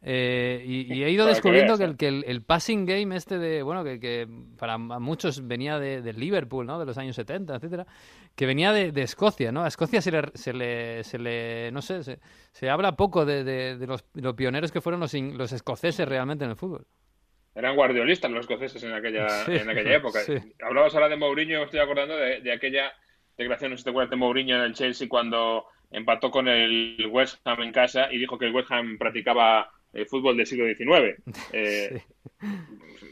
[0.04, 4.00] Eh, y, he ido descubriendo que, el, que el, passing game este de, bueno, que,
[4.00, 4.28] que
[4.58, 6.80] para muchos venía de, Liverpool, ¿no?
[6.80, 7.86] De los años 70, etcétera,
[8.36, 9.64] que venía de, Escocia, ¿no?
[9.64, 12.20] A Escocia se le, se le, se le no sé,
[12.52, 14.04] se, habla poco de, los,
[14.36, 16.86] pioneros que fueron los, los escoceses realmente en el fútbol.
[17.54, 20.20] Eran guardiolistas los escoceses en aquella, en aquella época.
[20.64, 22.94] Hablabas ahora de Mourinho, estoy acordando de, aquella
[23.38, 27.06] declaración, no sé si te acuerdas de Mourinho en el Chelsea cuando empató con el
[27.12, 30.66] West Ham en casa y dijo que el West Ham practicaba el fútbol del siglo
[30.66, 31.22] XIX.
[31.54, 32.02] Eh,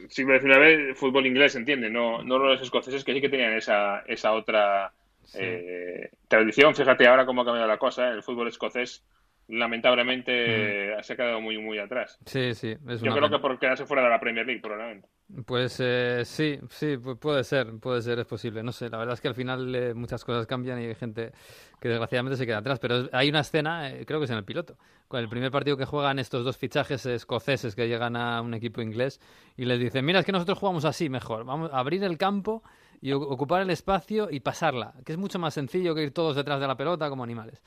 [0.09, 4.33] siglo XIX, fútbol inglés, entiende, no, no los escoceses que sí que tenían esa, esa
[4.33, 4.91] otra
[5.35, 6.75] eh, tradición.
[6.75, 8.09] Fíjate ahora cómo ha cambiado la cosa.
[8.09, 9.03] El fútbol escocés
[9.49, 11.03] lamentablemente mm.
[11.03, 12.19] se ha quedado muy muy atrás.
[12.25, 12.77] Sí, sí.
[13.01, 15.07] Yo creo que por quedarse fuera de la Premier League, probablemente.
[15.45, 18.63] Pues eh, sí, sí, puede ser, puede ser, es posible.
[18.63, 21.31] No sé, la verdad es que al final eh, muchas cosas cambian y hay gente
[21.79, 22.79] que desgraciadamente se queda atrás.
[22.79, 24.77] Pero hay una escena, eh, creo que es en el piloto,
[25.07, 28.81] con el primer partido que juegan estos dos fichajes escoceses que llegan a un equipo
[28.81, 29.19] inglés
[29.57, 32.63] y les dicen, mira, es que nosotros jugamos así mejor, vamos a abrir el campo
[33.01, 36.59] y ocupar el espacio y pasarla, que es mucho más sencillo que ir todos detrás
[36.59, 37.61] de la pelota como animales.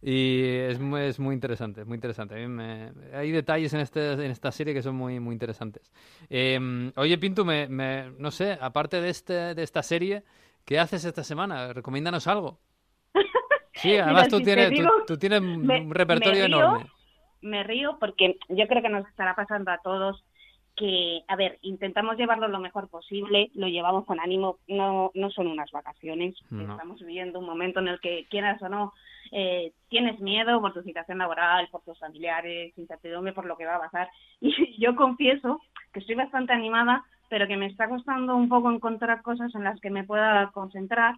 [0.00, 2.34] Y es, es muy interesante, muy interesante.
[3.14, 5.90] hay detalles en, este, en esta serie que son muy, muy interesantes.
[6.30, 10.22] Em, oye, Pinto, me, me, no sé, aparte de, este, de esta serie,
[10.64, 11.72] ¿qué haces esta semana?
[11.72, 12.60] Recomiéndanos algo.
[13.74, 14.72] Sí, además tú, tienes,
[15.06, 16.86] tú, tienes un repertorio enorme.
[17.42, 20.24] Me río porque yo creo que nos estará pasando a todos
[20.78, 25.48] que, a ver, intentamos llevarlo lo mejor posible, lo llevamos con ánimo, no, no son
[25.48, 28.92] unas vacaciones, estamos viviendo un momento en el que, quieras o no,
[29.32, 33.76] eh, tienes miedo por tu situación laboral, por tus familiares, incertidumbre por lo que va
[33.76, 34.08] a pasar.
[34.40, 35.60] Y yo confieso
[35.92, 39.80] que estoy bastante animada, pero que me está costando un poco encontrar cosas en las
[39.80, 41.16] que me pueda concentrar,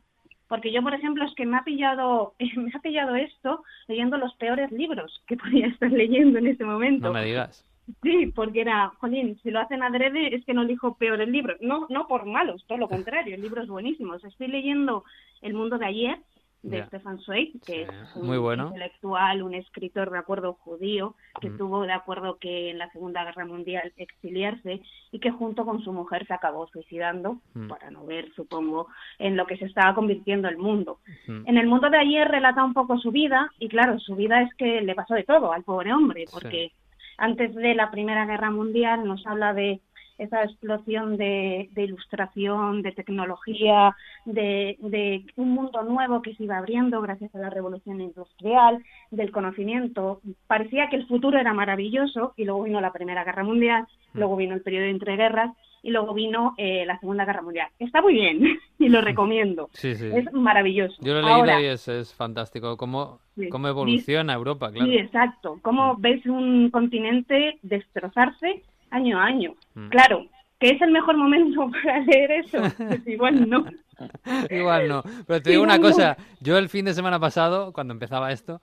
[0.48, 4.34] porque yo, por ejemplo, es que me ha pillado, me ha pillado esto leyendo los
[4.36, 7.08] peores libros que podía estar leyendo en ese momento.
[7.08, 7.69] No me digas.
[8.02, 11.56] Sí, porque era, jolín, si lo hacen adrede es que no elijo peor el libro.
[11.60, 14.14] No, no por malos, todo lo contrario, el libro es buenísimo.
[14.14, 15.04] Estoy leyendo
[15.42, 16.18] El mundo de ayer
[16.62, 18.66] de Stefan Zweig, que es un Muy bueno.
[18.66, 21.56] intelectual, un escritor de acuerdo judío, que mm.
[21.56, 25.92] tuvo de acuerdo que en la Segunda Guerra Mundial exiliarse y que junto con su
[25.92, 27.68] mujer se acabó suicidando, mm.
[27.68, 28.88] para no ver, supongo,
[29.18, 30.98] en lo que se estaba convirtiendo el mundo.
[31.26, 31.48] Mm.
[31.48, 34.54] En el mundo de ayer relata un poco su vida y claro, su vida es
[34.54, 36.72] que le pasó de todo al pobre hombre, porque
[37.20, 39.80] antes de la Primera Guerra Mundial nos habla de
[40.16, 43.94] esa explosión de, ilustración, de tecnología,
[44.24, 50.20] de, un mundo nuevo que se iba abriendo gracias a la revolución industrial, del conocimiento.
[50.46, 54.18] Parecía que el futuro era maravilloso y luego vino la Primera Guerra Mundial, mm.
[54.18, 55.52] luego vino el periodo de entreguerras
[55.82, 57.68] y luego vino eh, la Segunda Guerra Mundial.
[57.78, 59.70] Está muy bien y lo recomiendo.
[59.82, 60.96] Es maravilloso.
[61.00, 62.76] Yo lo he leído y es, fantástico.
[62.76, 63.20] Cómo,
[63.50, 64.90] cómo evoluciona Europa, claro.
[64.90, 65.58] Sí, exacto.
[65.62, 66.00] Cómo mm.
[66.00, 69.54] ves un continente destrozarse año a año.
[69.74, 69.88] Mm.
[69.88, 70.26] Claro,
[70.58, 72.58] que es el mejor momento para leer eso.
[72.76, 73.64] Pues igual no.
[74.50, 75.02] igual no.
[75.26, 76.16] Pero te digo una cosa.
[76.40, 78.60] Yo el fin de semana pasado, cuando empezaba esto,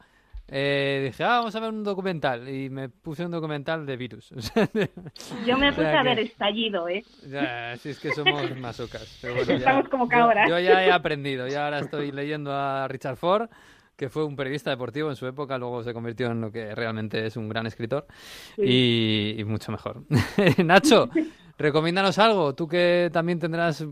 [0.49, 2.47] eh, dije, ah, vamos a ver un documental.
[2.47, 4.29] Y me puse un documental de virus.
[5.45, 7.03] yo me puse a ver estallido, ¿eh?
[7.29, 9.23] Ya, si es que somos masocas.
[9.23, 10.49] Estamos como cabras.
[10.49, 11.47] Yo, ya he aprendido.
[11.47, 13.49] Ya ahora estoy leyendo a Richard Ford
[13.97, 17.25] que fue un periodista deportivo en su época, luego se convirtió en lo que realmente
[17.25, 18.05] es un gran escritor
[18.55, 20.03] y, mucho mejor.
[20.63, 21.09] Nacho,
[21.57, 23.83] recomiéndanos algo, tú que también tendrás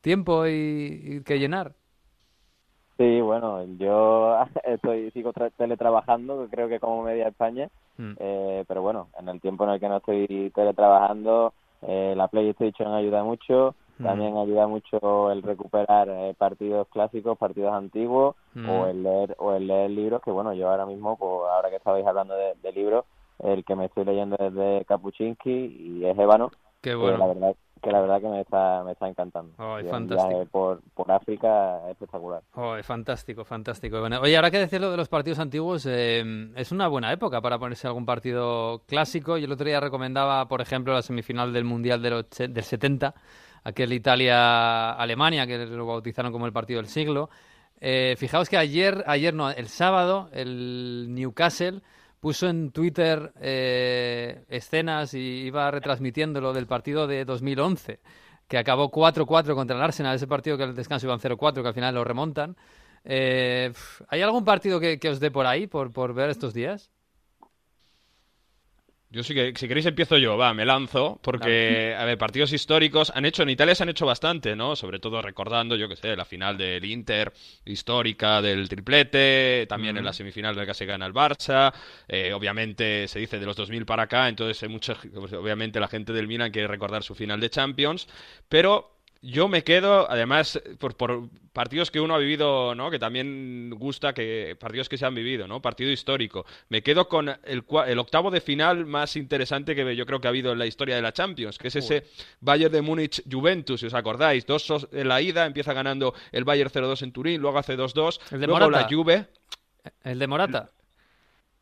[0.00, 1.74] tiempo y que llenar.
[3.00, 8.12] Sí, bueno, yo estoy sigo teletrabajando, creo que como media España, mm.
[8.18, 12.92] eh, pero bueno, en el tiempo en el que no estoy teletrabajando, eh, la PlayStation
[12.92, 14.04] ayuda mucho, mm.
[14.04, 18.68] también ayuda mucho el recuperar eh, partidos clásicos, partidos antiguos, mm.
[18.68, 21.76] o el leer o el leer libros, que bueno, yo ahora mismo, pues, ahora que
[21.76, 23.06] estabais hablando de, de libros,
[23.38, 25.50] el que me estoy leyendo es de Kapuczynski
[26.00, 26.50] y es Ébano.
[26.80, 27.18] Qué bueno.
[27.18, 29.54] la verdad que la verdad que me está, me está encantando.
[29.58, 30.46] Oh, fantástico.
[30.50, 32.42] Por, por África es espectacular.
[32.54, 34.00] Oh, fantástico, fantástico.
[34.00, 36.22] Bueno, oye, ahora que decir lo de los partidos antiguos, eh,
[36.56, 39.38] es una buena época para ponerse algún partido clásico.
[39.38, 43.14] Yo el otro día recomendaba, por ejemplo, la semifinal del Mundial del, del 70,
[43.64, 47.30] aquel Italia-Alemania, que lo bautizaron como el partido del siglo.
[47.80, 51.80] Eh, fijaos que ayer, ayer no, el sábado, el Newcastle
[52.20, 58.00] puso en Twitter eh, escenas y iba retransmitiendo lo del partido de 2011,
[58.46, 61.74] que acabó 4-4 contra el Arsenal, ese partido que el descanso iban 0-4, que al
[61.74, 62.56] final lo remontan.
[63.04, 63.72] Eh,
[64.08, 66.90] ¿Hay algún partido que, que, os dé por ahí, por, por ver estos días?
[69.12, 73.10] Yo sí que, si queréis empiezo yo, va, me lanzo, porque, a ver, partidos históricos
[73.12, 74.76] han hecho, en Italia se han hecho bastante, ¿no?
[74.76, 77.32] Sobre todo recordando, yo que sé, la final del Inter
[77.64, 81.74] histórica del triplete, también en la semifinal del que se gana el Barça,
[82.06, 85.88] eh, obviamente se dice de los 2000 para acá, entonces hay mucha, pues, obviamente la
[85.88, 88.06] gente del Milan quiere recordar su final de Champions,
[88.48, 92.90] pero yo me quedo, además, por, por, partidos que uno ha vivido, ¿no?
[92.90, 95.60] Que también gusta que partidos que se han vivido, ¿no?
[95.60, 96.46] Partido histórico.
[96.68, 100.30] Me quedo con el, el octavo de final más interesante que yo creo que ha
[100.30, 102.04] habido en la historia de la Champions, que es ese
[102.40, 106.70] Bayern de Múnich Juventus, si os acordáis, dos en la ida empieza ganando el Bayern
[106.70, 109.26] 0-2 en Turín, luego hace 2-2, luego la Juve
[110.04, 110.70] ¿El de Morata?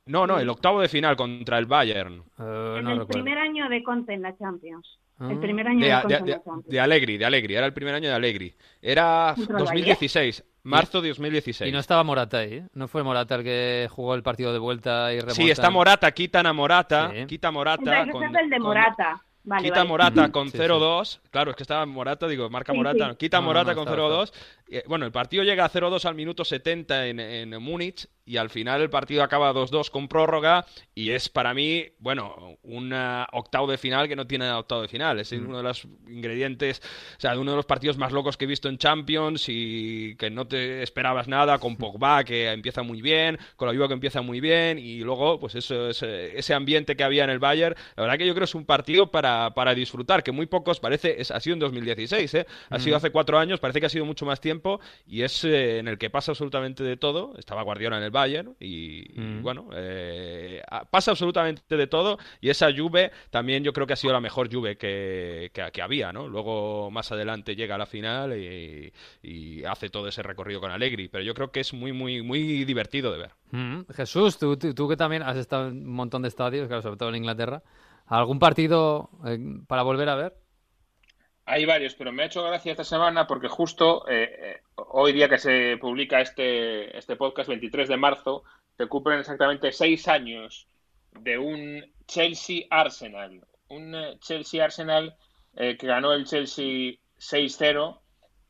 [0.06, 2.22] No, no, el octavo de final contra el Bayern.
[2.38, 4.98] Eh, en el primer año de Conte en la Champions.
[5.20, 5.40] El ah.
[5.40, 8.14] primer año de, de, de, de, de Allegri, de Allegri, era el primer año de
[8.14, 8.54] Allegri.
[8.80, 10.44] Era 2016.
[10.62, 11.68] Marzo de 2016.
[11.68, 12.66] Y no estaba Morata ahí, ¿eh?
[12.74, 15.34] ¿No fue Morata el que jugó el partido de vuelta y remonta?
[15.34, 18.06] Sí, está Morata, quitan a Morata, quita Morata.
[18.10, 19.22] con, es el de Morata.
[19.62, 21.20] Quita Morata con 0-2.
[21.30, 23.14] Claro, es que estaba Morata, digo, marca Morata.
[23.16, 24.32] Quita Morata con 0-2.
[24.70, 28.50] Eh, bueno, el partido llega a 0-2 al minuto 70 en, en Múnich y al
[28.50, 33.78] final el partido acaba 2-2 con prórroga y es para mí, bueno, un octavo de
[33.78, 35.18] final que no tiene octavo de final.
[35.18, 35.46] Es mm.
[35.46, 36.82] uno de los ingredientes,
[37.16, 40.28] o sea, uno de los partidos más locos que he visto en Champions y que
[40.28, 44.20] no te esperabas nada, con Pogba que empieza muy bien, con la Juve que empieza
[44.20, 47.74] muy bien y luego, pues eso, ese, ese ambiente que había en el Bayern.
[47.96, 50.80] La verdad que yo creo que es un partido para, para disfrutar, que muy pocos
[50.80, 52.46] parece, es, ha sido en 2016, ¿eh?
[52.70, 55.78] ha sido hace cuatro años, parece que ha sido mucho más tiempo y es eh,
[55.78, 57.34] en el que pasa absolutamente de todo.
[57.38, 59.42] Estaba Guardiola en el Bayern y, mm.
[59.42, 64.12] bueno, eh, pasa absolutamente de todo y esa Juve también yo creo que ha sido
[64.12, 66.28] la mejor Juve que, que, había, ¿no?
[66.28, 68.92] Luego más adelante llega a la final y,
[69.68, 73.12] hace todo ese recorrido con Allegri, pero yo creo que es muy, muy, muy divertido
[73.12, 73.30] de ver.
[73.50, 73.80] Mm.
[73.94, 77.08] Jesús, tú, tú, que también has estado en un montón de estadios, claro, sobre todo
[77.10, 77.62] en Inglaterra,
[78.08, 80.36] ¿algún partido eh, para volver a ver?
[81.44, 85.38] Hay varios, pero me ha hecho gracia esta semana porque justo eh, hoy día que
[85.38, 88.44] se publica este, este podcast, 23 de marzo,
[88.76, 90.68] se cumplen exactamente seis años
[91.20, 93.44] de un Chelsea-Arsenal.
[93.68, 95.16] Un eh, Chelsea-Arsenal
[95.56, 98.00] eh, que ganó el Chelsea 6-0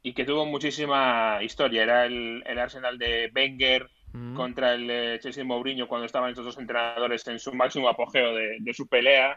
[0.03, 1.83] y que tuvo muchísima historia.
[1.83, 4.35] Era el, Arsenal de Wenger mm.
[4.35, 8.87] contra el Chelsea Mourinho cuando estaban estos dos entrenadores en su máximo apogeo de su
[8.87, 9.35] pelea.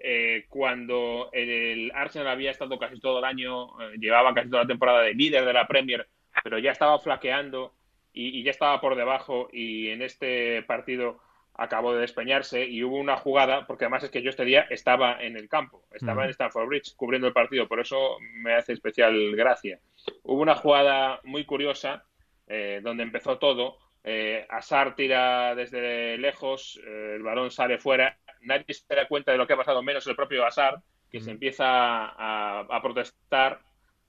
[0.00, 4.68] Eh, cuando el Arsenal había estado casi todo el año, eh, llevaba casi toda la
[4.68, 6.08] temporada de líder de la Premier,
[6.44, 7.74] pero ya estaba flaqueando
[8.12, 11.18] y, ya estaba por debajo y en este partido
[11.54, 15.20] acabó de despeñarse y hubo una jugada, porque además es que yo este día estaba
[15.20, 19.34] en el campo, estaba en Stamford Bridge cubriendo el partido, por eso me hace especial
[19.34, 19.80] gracia.
[20.22, 22.04] Hubo una jugada muy curiosa
[22.46, 23.78] eh, donde empezó todo,
[24.08, 29.46] eh, Asar tira desde lejos, el balón sale fuera nadie se da cuenta de lo
[29.46, 30.80] que ha pasado, menos el propio Asar,
[31.10, 33.60] que se empieza a, protestar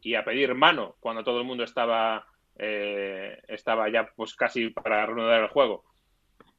[0.01, 2.25] y a pedir mano cuando todo el mundo estaba,
[2.57, 5.85] eh, estaba ya pues casi para reanudar el juego.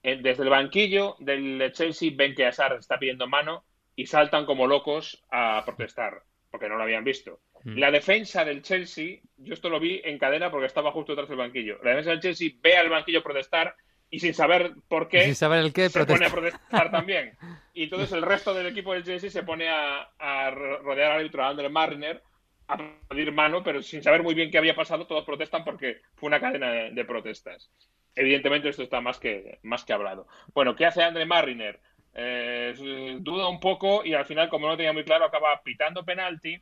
[0.03, 3.65] Eh, desde el banquillo del Chelsea ven que Asar está pidiendo mano
[3.95, 7.41] y saltan como locos a protestar, porque no lo habían visto.
[7.65, 11.39] La defensa del Chelsea, yo esto lo vi en cadena porque estaba justo detrás del
[11.39, 11.79] banquillo.
[11.83, 13.75] La defensa del Chelsea ve al banquillo protestar
[14.09, 17.37] y sin saber por qué, sin saber el qué se pone a protestar también.
[17.75, 21.69] Y entonces el resto del equipo del Chelsea se pone a, rodear al árbitro André
[21.69, 22.23] Mariner
[22.67, 26.29] a pedir mano, pero sin saber muy bien qué había pasado, todos protestan porque fue
[26.29, 27.71] una cadena de, protestas.
[28.15, 30.27] Evidentemente esto está más que, más que hablado.
[30.55, 31.81] Bueno, ¿qué hace André Mariner?
[32.15, 32.75] Eh,
[33.21, 36.61] duda un poco y al final, como no tenía muy claro, acaba pitando penalti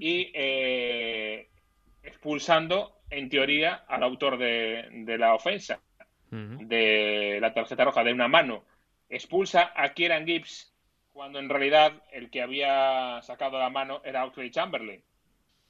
[0.00, 1.48] y eh,
[2.02, 5.80] expulsando, en teoría, al autor de la ofensa
[6.30, 8.64] de la tarjeta roja de una mano,
[9.08, 10.72] expulsa a Kieran Gibbs
[11.12, 15.02] cuando en realidad el que había sacado la mano era Oxley Chamberlain.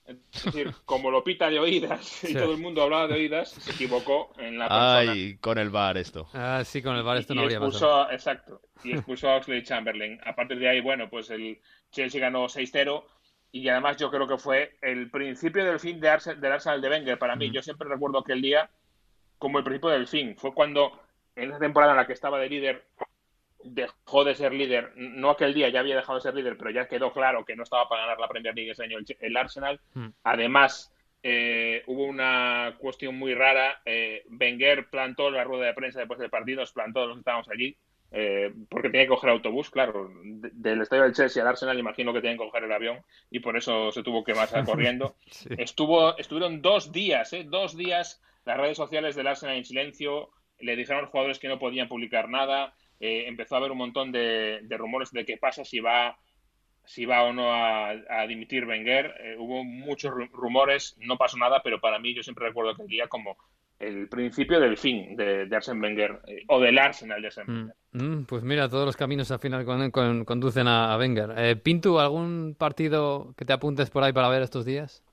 [0.05, 3.72] Es decir, como lo pita de oídas y todo el mundo hablaba de oídas, se
[3.72, 5.12] equivocó en la persona.
[5.12, 6.28] Ay, con el bar esto.
[6.32, 8.11] Ah, sí, con el bar esto no habría pasado.
[8.11, 10.18] Exacto, y expulsó a Oxley Chamberlain.
[10.24, 13.05] A partir de ahí, bueno, pues el Chelsea ganó 6-0
[13.51, 17.18] y además yo creo que fue el principio del fin de del Arsenal de Wenger
[17.18, 17.51] para mí.
[17.51, 18.68] Yo siempre recuerdo aquel día
[19.38, 20.36] como el principio del fin.
[20.36, 21.01] Fue cuando
[21.34, 22.84] en esa temporada en la que estaba de líder
[23.64, 26.86] dejó de ser líder, no aquel día ya había dejado de ser líder, pero ya
[26.86, 29.80] quedó claro que no estaba para ganar la Premier League ese año el, Arsenal.
[29.94, 30.09] Hmm.
[30.22, 30.92] Además,
[31.22, 33.80] eh, hubo una cuestión muy rara.
[33.84, 37.49] Eh, Wenger plantó la rueda de prensa después del partido, nos plantó los que estábamos
[37.49, 37.76] allí,
[38.11, 40.11] eh, porque tenía que coger autobús, claro.
[40.24, 43.56] del estadio del Chelsea al Arsenal, imagino que tenían que coger el avión y por
[43.56, 45.16] eso se tuvo que pasar corriendo.
[45.56, 47.44] Estuvo, estuvieron dos días, ¿eh?
[47.46, 51.48] dos días las redes sociales del Arsenal en silencio, le dijeron a los jugadores que
[51.48, 55.64] no podían publicar nada, eh, empezó a haber un montón de, rumores de qué pasa
[55.64, 56.18] si va
[56.84, 59.14] si va o no a, dimitir Wenger.
[59.20, 63.09] Eh, hubo muchos rumores, no pasó nada, pero para mí yo siempre recuerdo aquel día
[63.09, 63.36] como
[63.79, 67.74] el principio del fin de, de Arsene Wenger eh, o del Arsenal de Arsene Wenger.
[67.93, 71.35] Mm, mm, pues mira, todos los caminos al final conducen a, Wenger.
[71.37, 75.05] Eh, Pintu, ¿algún partido que te apuntes por ahí para ver estos días?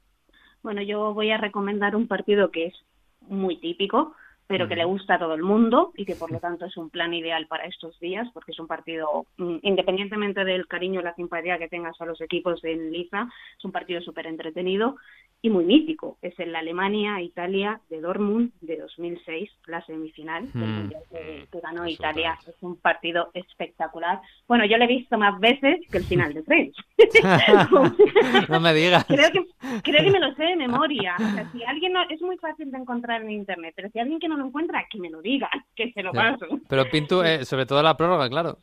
[0.63, 2.74] Bueno, yo voy a recomendar un partido que es
[3.22, 4.16] muy típico,
[4.47, 6.89] pero que le gusta a todo el mundo y que por lo tanto es un
[6.89, 11.15] plan ideal para estos días, porque es un partido, mm, independientemente del cariño y la
[11.15, 13.27] simpatía que tengas a los equipos en Liza,
[13.57, 14.97] es un partido súper entretenido
[15.41, 16.17] y muy mítico.
[16.21, 20.89] Es en la Alemania-Italia de Dortmund de 2006, la semifinal hmm.
[21.11, 22.37] que, ganó Italia.
[22.47, 24.21] Es un partido espectacular.
[24.47, 26.77] Bueno, yo lo he visto más veces que el final de Friends.
[28.49, 29.05] no me digas.
[29.05, 29.45] Creo que,
[29.83, 31.15] creo que me lo sé de memoria.
[31.15, 34.19] O sea, si alguien no, es muy fácil de encontrar en internet, pero si alguien
[34.19, 36.45] que no lo encuentra, que me lo diga, que se lo paso.
[36.67, 38.57] Pero Pintu, eh, sobre todo la prórroga, claro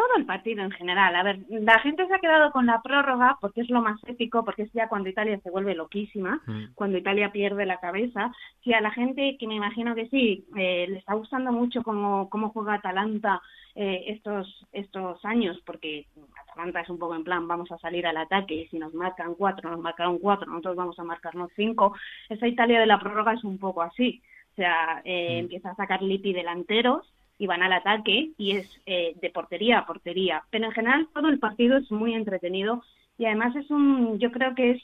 [0.00, 1.14] todo el partido en general.
[1.14, 4.46] A ver, la gente se ha quedado con la prórroga porque es lo más épico,
[4.46, 6.72] porque es ya cuando Italia se vuelve loquísima, mm.
[6.74, 8.32] cuando Italia pierde la cabeza.
[8.64, 12.30] Si a la gente, que me imagino que sí, eh, le está gustando mucho cómo,
[12.30, 13.42] cómo juega Atalanta
[13.74, 16.06] eh, estos, estos años, porque
[16.48, 19.34] Atalanta es un poco en plan, vamos a salir al ataque y si nos marcan
[19.34, 21.94] cuatro, nos marcaron cuatro, nosotros vamos a marcarnos cinco.
[22.30, 24.22] Esa Italia de la prórroga es un poco así.
[24.60, 25.38] Sea, eh, mm.
[25.38, 29.86] empieza a sacar Lippi delanteros y van al ataque y es eh, de portería a
[29.86, 30.42] portería.
[30.50, 32.82] Pero en general todo el partido es muy entretenido
[33.16, 34.82] y además es un, yo creo que es,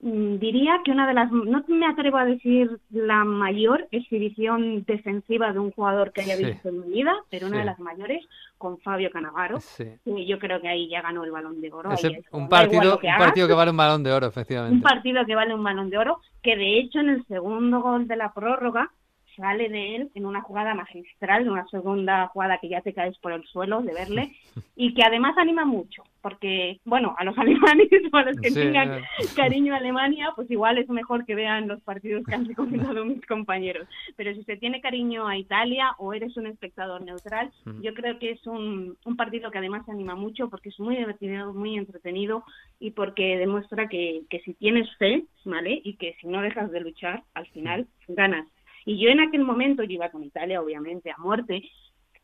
[0.00, 5.58] diría que una de las, no me atrevo a decir la mayor exhibición defensiva de
[5.58, 8.24] un jugador que haya visto en mi vida, pero una de las mayores
[8.58, 9.58] con Fabio Canavaro.
[10.04, 11.90] Y yo creo que ahí ya ganó el balón de oro.
[12.32, 14.76] un, partido, que un partido que vale un balón de oro, efectivamente.
[14.76, 18.06] Un partido que vale un balón de oro, que de hecho en el segundo gol
[18.06, 18.90] de la prórroga
[19.36, 23.32] sale de él en una jugada magistral, una segunda jugada que ya te caes por
[23.32, 24.32] el suelo de verle
[24.76, 29.02] y que además anima mucho, porque, bueno, a los alemanes o a los que tengan
[29.36, 33.24] cariño a Alemania, pues igual es mejor que vean los partidos que han recomendado mis
[33.26, 33.88] compañeros.
[34.16, 37.50] Pero si se tiene cariño a Italia o eres un espectador neutral,
[37.82, 41.52] yo creo que es un, un partido que además anima mucho porque es muy divertido,
[41.52, 42.44] muy entretenido
[42.78, 45.80] y porque demuestra que, que si tienes fe, ¿vale?
[45.84, 48.46] Y que si no dejas de luchar, al final ganas.
[48.84, 51.62] Y yo en aquel momento, yo iba con Italia, obviamente, a muerte,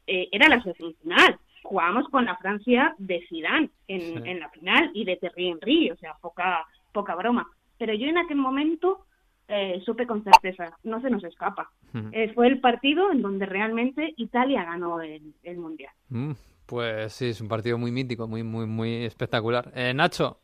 [0.07, 1.39] eh, era la semifinal.
[1.63, 5.97] Jugábamos con la Francia de Zidane en, en la final y de Terry Henry, o
[5.97, 7.47] sea, poca, poca broma.
[7.79, 9.07] Pero yo en aquel momento
[9.47, 11.71] eh, supe con certeza, no se nos escapa.
[12.13, 15.93] Eh, fue el partido en donde realmente Italia ganó el, el Mundial.
[16.09, 16.33] Mm,
[16.67, 19.73] pues sí, es un partido muy mítico, muy, muy, muy espectacular.
[19.95, 20.39] Nacho.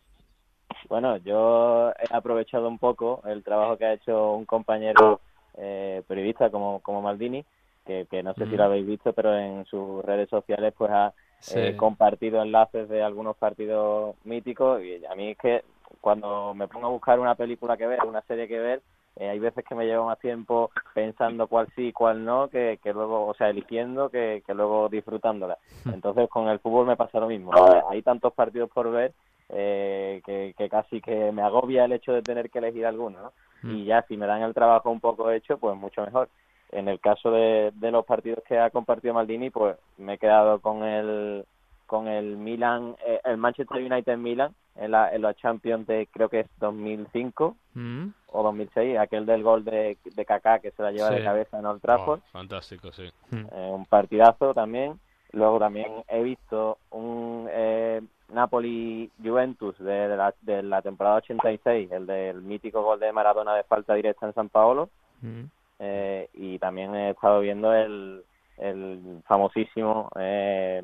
[0.89, 5.21] Bueno, yo he aprovechado un poco el trabajo que ha hecho un compañero
[5.57, 7.45] eh, periodista como, como Maldini,
[7.85, 11.13] que, que no sé si lo habéis visto, pero en sus redes sociales pues ha
[11.55, 15.63] eh, compartido enlaces de algunos partidos míticos y a mí es que
[16.01, 18.83] cuando me pongo a buscar una película que ver, una serie que ver,
[19.17, 22.79] eh, hay veces que me llevo más tiempo pensando cuál sí y cuál no, que,
[22.83, 25.57] que luego, o sea, eligiendo que, que luego disfrutándola.
[25.85, 25.95] Hmm.
[25.95, 27.53] Entonces con el fútbol me pasa lo mismo.
[27.89, 29.13] Hay tantos partidos por ver
[29.49, 33.33] eh, que, que, casi que me agobia el hecho de tener que elegir alguno, ¿no?
[33.63, 33.71] Mm.
[33.77, 36.29] y ya si me dan el trabajo un poco hecho, pues mucho mejor.
[36.73, 40.61] En el caso de, de los partidos que ha compartido Maldini, pues me he quedado
[40.61, 41.45] con el
[41.87, 46.29] con el Milan, eh, el Manchester United Milan en la, en la Champions de creo
[46.29, 48.07] que es 2005 mm.
[48.27, 51.67] o 2006, aquel del gol de, de Kaká que se la lleva de cabeza en
[51.67, 52.21] Old Trafford.
[52.33, 53.05] fantástico, sí.
[53.33, 54.99] Eh, un partidazo también.
[55.33, 58.01] Luego también he visto un eh,
[58.33, 63.95] Napoli-Juventus de, la, de la temporada 86, el del mítico gol de Maradona de falta
[63.95, 64.91] directa en San Paolo.
[65.23, 65.45] Mm.
[65.79, 68.23] Eh, y también he estado viendo el,
[68.59, 70.83] el famosísimo eh,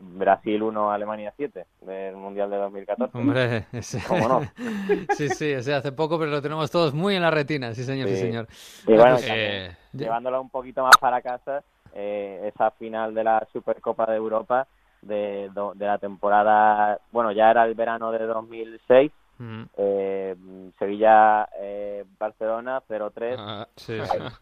[0.00, 3.16] Brasil 1, Alemania 7 del Mundial de 2014.
[3.16, 4.02] Hombre, ese...
[4.06, 4.40] ¿Cómo no?
[5.16, 8.08] sí, sí, ese hace poco, pero lo tenemos todos muy en la retina, sí señor,
[8.08, 8.48] sí, señor.
[8.86, 9.76] Y bueno, eh...
[9.92, 11.62] llevándolo un poquito más para casa,
[11.94, 14.66] eh, esa final de la Supercopa de Europa
[15.06, 19.12] de, de la temporada, bueno, ya era el verano de 2006,
[19.76, 20.36] eh,
[20.78, 23.66] Sevilla eh, Barcelona 0-3 ah,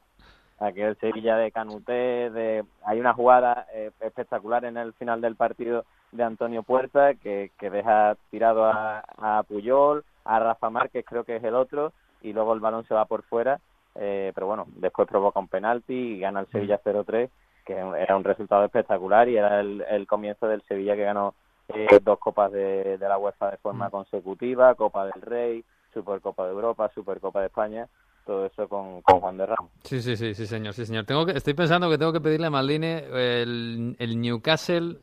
[0.59, 5.87] aquel Sevilla de Canuté de hay una jugada eh, espectacular en el final del partido
[6.13, 11.37] de Antonio Puerta que, que deja tirado a, a Puyol a Rafa Márquez creo que
[11.37, 13.61] es el otro y luego el balón se va por fuera
[13.95, 17.31] eh, pero bueno después provoca un penalti y gana el Sevilla 0-3
[17.65, 21.35] que era un resultado espectacular y era el, el comienzo del Sevilla que ganó
[21.69, 23.91] eh, dos copas de, de, la UEFA de forma mm.
[23.91, 27.89] consecutiva, Copa del Rey, Supercopa de Europa, Supercopa de España,
[28.27, 29.71] todo eso con, con, Juan de Ramos.
[29.85, 31.05] Sí, sí, sí, sí, señor, sí, señor.
[31.05, 34.99] Tengo que, estoy pensando que tengo que pedirle a Maldini el, el Newcastle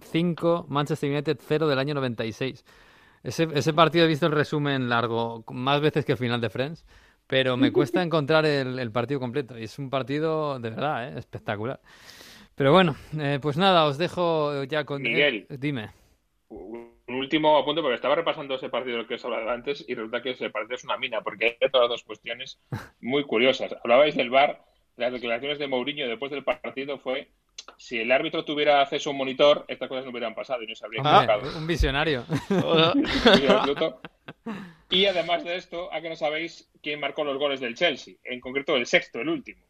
[0.00, 2.64] 5, Manchester United 0 del año 96.
[3.22, 6.84] Ese, ese partido he visto el resumen largo más veces que el final de Friends
[7.26, 9.58] pero me cuesta encontrar el, partido completo.
[9.58, 11.18] Y es un partido de verdad, ¿eh?
[11.18, 11.80] espectacular.
[12.54, 15.02] Pero bueno, eh, pues nada, os dejo ya con...
[15.02, 15.46] Miguel.
[15.48, 15.90] dime.
[17.08, 20.30] último apunte, porque estaba repasando ese partido del que os hablaba antes y resulta que
[20.30, 22.60] ese partido es una mina, porque hay todas dos cuestiones
[23.00, 23.74] muy curiosas.
[23.82, 24.62] Hablabais del VAR,
[24.96, 27.28] las declaraciones de Mourinho después del partido fue
[27.76, 30.74] si el árbitro tuviera acceso a un monitor, estas cosas no hubieran pasado y no
[30.74, 32.24] se habrían ah, Un visionario.
[34.90, 38.40] y además de esto, a que no sabéis quién marcó los goles del Chelsea, en
[38.40, 39.64] concreto el sexto, el último.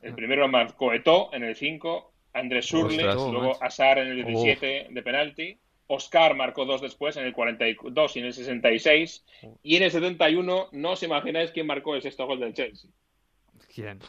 [0.00, 5.02] El primero marcó Eto'o en el 5, Andrés Surle, luego Asar en el 17 de
[5.02, 9.24] penalti, Oscar marcó dos después, en el 42 y en el 66,
[9.62, 12.90] y en el 71 no os imagináis quién marcó el sexto gol del Chelsea.
[13.72, 14.00] ¿Quién?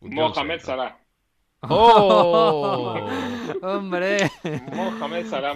[0.00, 0.98] Mohamed Salah.
[1.68, 2.94] ¡Oh!
[3.62, 4.30] ¡Hombre!
[4.72, 5.52] Mohamed Salah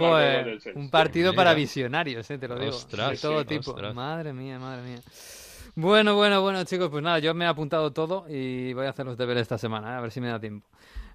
[0.75, 2.77] Un partido para visionarios, eh, te lo digo.
[3.11, 3.77] de todo tipo.
[3.95, 5.01] Madre mía, madre mía.
[5.77, 9.07] Bueno, bueno, bueno, chicos, pues nada, yo me he apuntado todo y voy a hacer
[9.07, 10.67] los deberes esta semana, eh, a ver si me da tiempo.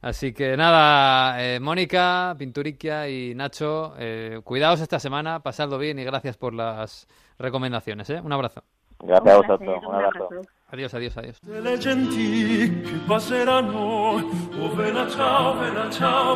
[0.02, 6.04] Así que nada, eh, Mónica, Pinturiquia y Nacho, eh, cuidaos esta semana, pasadlo bien y
[6.04, 7.08] gracias por las
[7.38, 8.10] recomendaciones.
[8.10, 8.22] ¿eh?
[8.22, 8.64] Un abrazo.
[9.00, 9.84] Gracias a vosotros.
[9.88, 10.30] Un abrazo.
[10.76, 11.38] Adiós, adiós, adiós.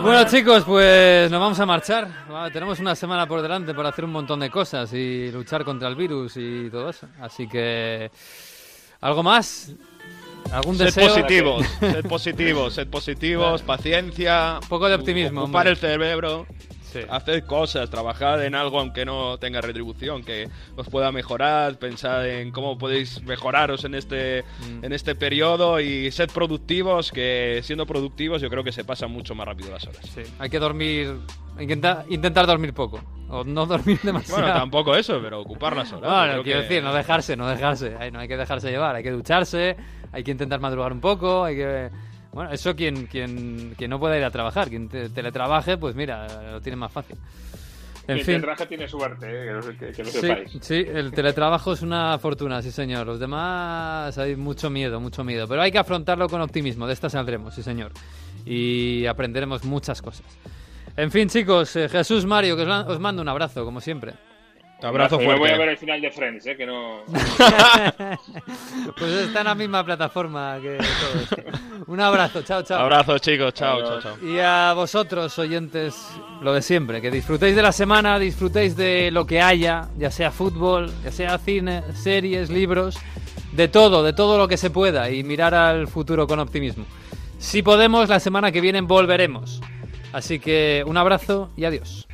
[0.01, 2.07] Bueno chicos, pues nos vamos a marchar.
[2.53, 5.95] Tenemos una semana por delante para hacer un montón de cosas y luchar contra el
[5.95, 7.07] virus y todo eso.
[7.19, 8.09] Así que...
[9.01, 9.73] ¿Algo más?
[10.53, 14.59] ¿Algún sed positivos, sed positivos, sed positivos, paciencia.
[14.61, 15.43] Un poco de optimismo.
[15.43, 16.47] Ocupar el cerebro.
[17.09, 22.51] Hacer cosas, trabajar en algo aunque no tenga retribución, que os pueda mejorar, pensar en
[22.51, 24.85] cómo podéis mejoraros en este, mm.
[24.85, 29.35] en este periodo y ser productivos, que siendo productivos yo creo que se pasan mucho
[29.35, 30.01] más rápido las horas.
[30.13, 30.21] Sí.
[30.39, 31.15] Hay que dormir,
[31.59, 34.41] intentar, intentar dormir poco, o no dormir demasiado.
[34.41, 36.27] Bueno, tampoco eso, pero ocupar las horas.
[36.27, 39.77] Bueno, quiero decir, no dejarse, no dejarse, no hay que dejarse llevar, hay que ducharse,
[40.11, 41.89] hay que intentar madrugar un poco, hay que
[42.31, 46.61] bueno, eso quien, quien, quien no pueda ir a trabajar, quien teletrabaje, pues mira, lo
[46.61, 47.17] tiene más fácil.
[48.07, 48.35] En fin.
[48.35, 50.57] El teletrabajo tiene suerte, eh, que, no, sepáis.
[50.61, 53.05] Sí, el teletrabajo es una fortuna, sí señor.
[53.05, 55.47] Los demás hay mucho miedo, mucho miedo.
[55.47, 57.91] Pero hay que afrontarlo con optimismo, de esta saldremos, sí señor.
[58.45, 60.25] Y aprenderemos muchas cosas.
[60.97, 64.13] En fin, chicos, eh, Jesús Mario, que os mando un abrazo, como siempre.
[64.81, 65.33] Abrazo fuerte.
[65.33, 66.55] Yo voy a ver el final de Friends, ¿eh?
[66.55, 67.01] que no.
[68.97, 71.29] pues está en la misma plataforma que todos.
[71.87, 72.79] Un abrazo, chao, chao.
[72.79, 74.17] Abrazo, chicos, chao, chao, chao.
[74.25, 75.95] Y a vosotros, oyentes,
[76.41, 80.31] lo de siempre, que disfrutéis de la semana, disfrutéis de lo que haya, ya sea
[80.31, 82.97] fútbol, ya sea cine, series, libros,
[83.51, 86.85] de todo, de todo lo que se pueda y mirar al futuro con optimismo.
[87.37, 89.61] Si podemos, la semana que viene volveremos.
[90.13, 92.07] Así que un abrazo y adiós.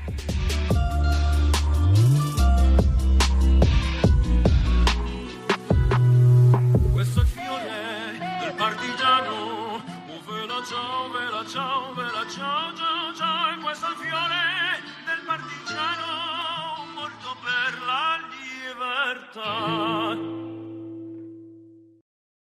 [19.15, 20.44] libertà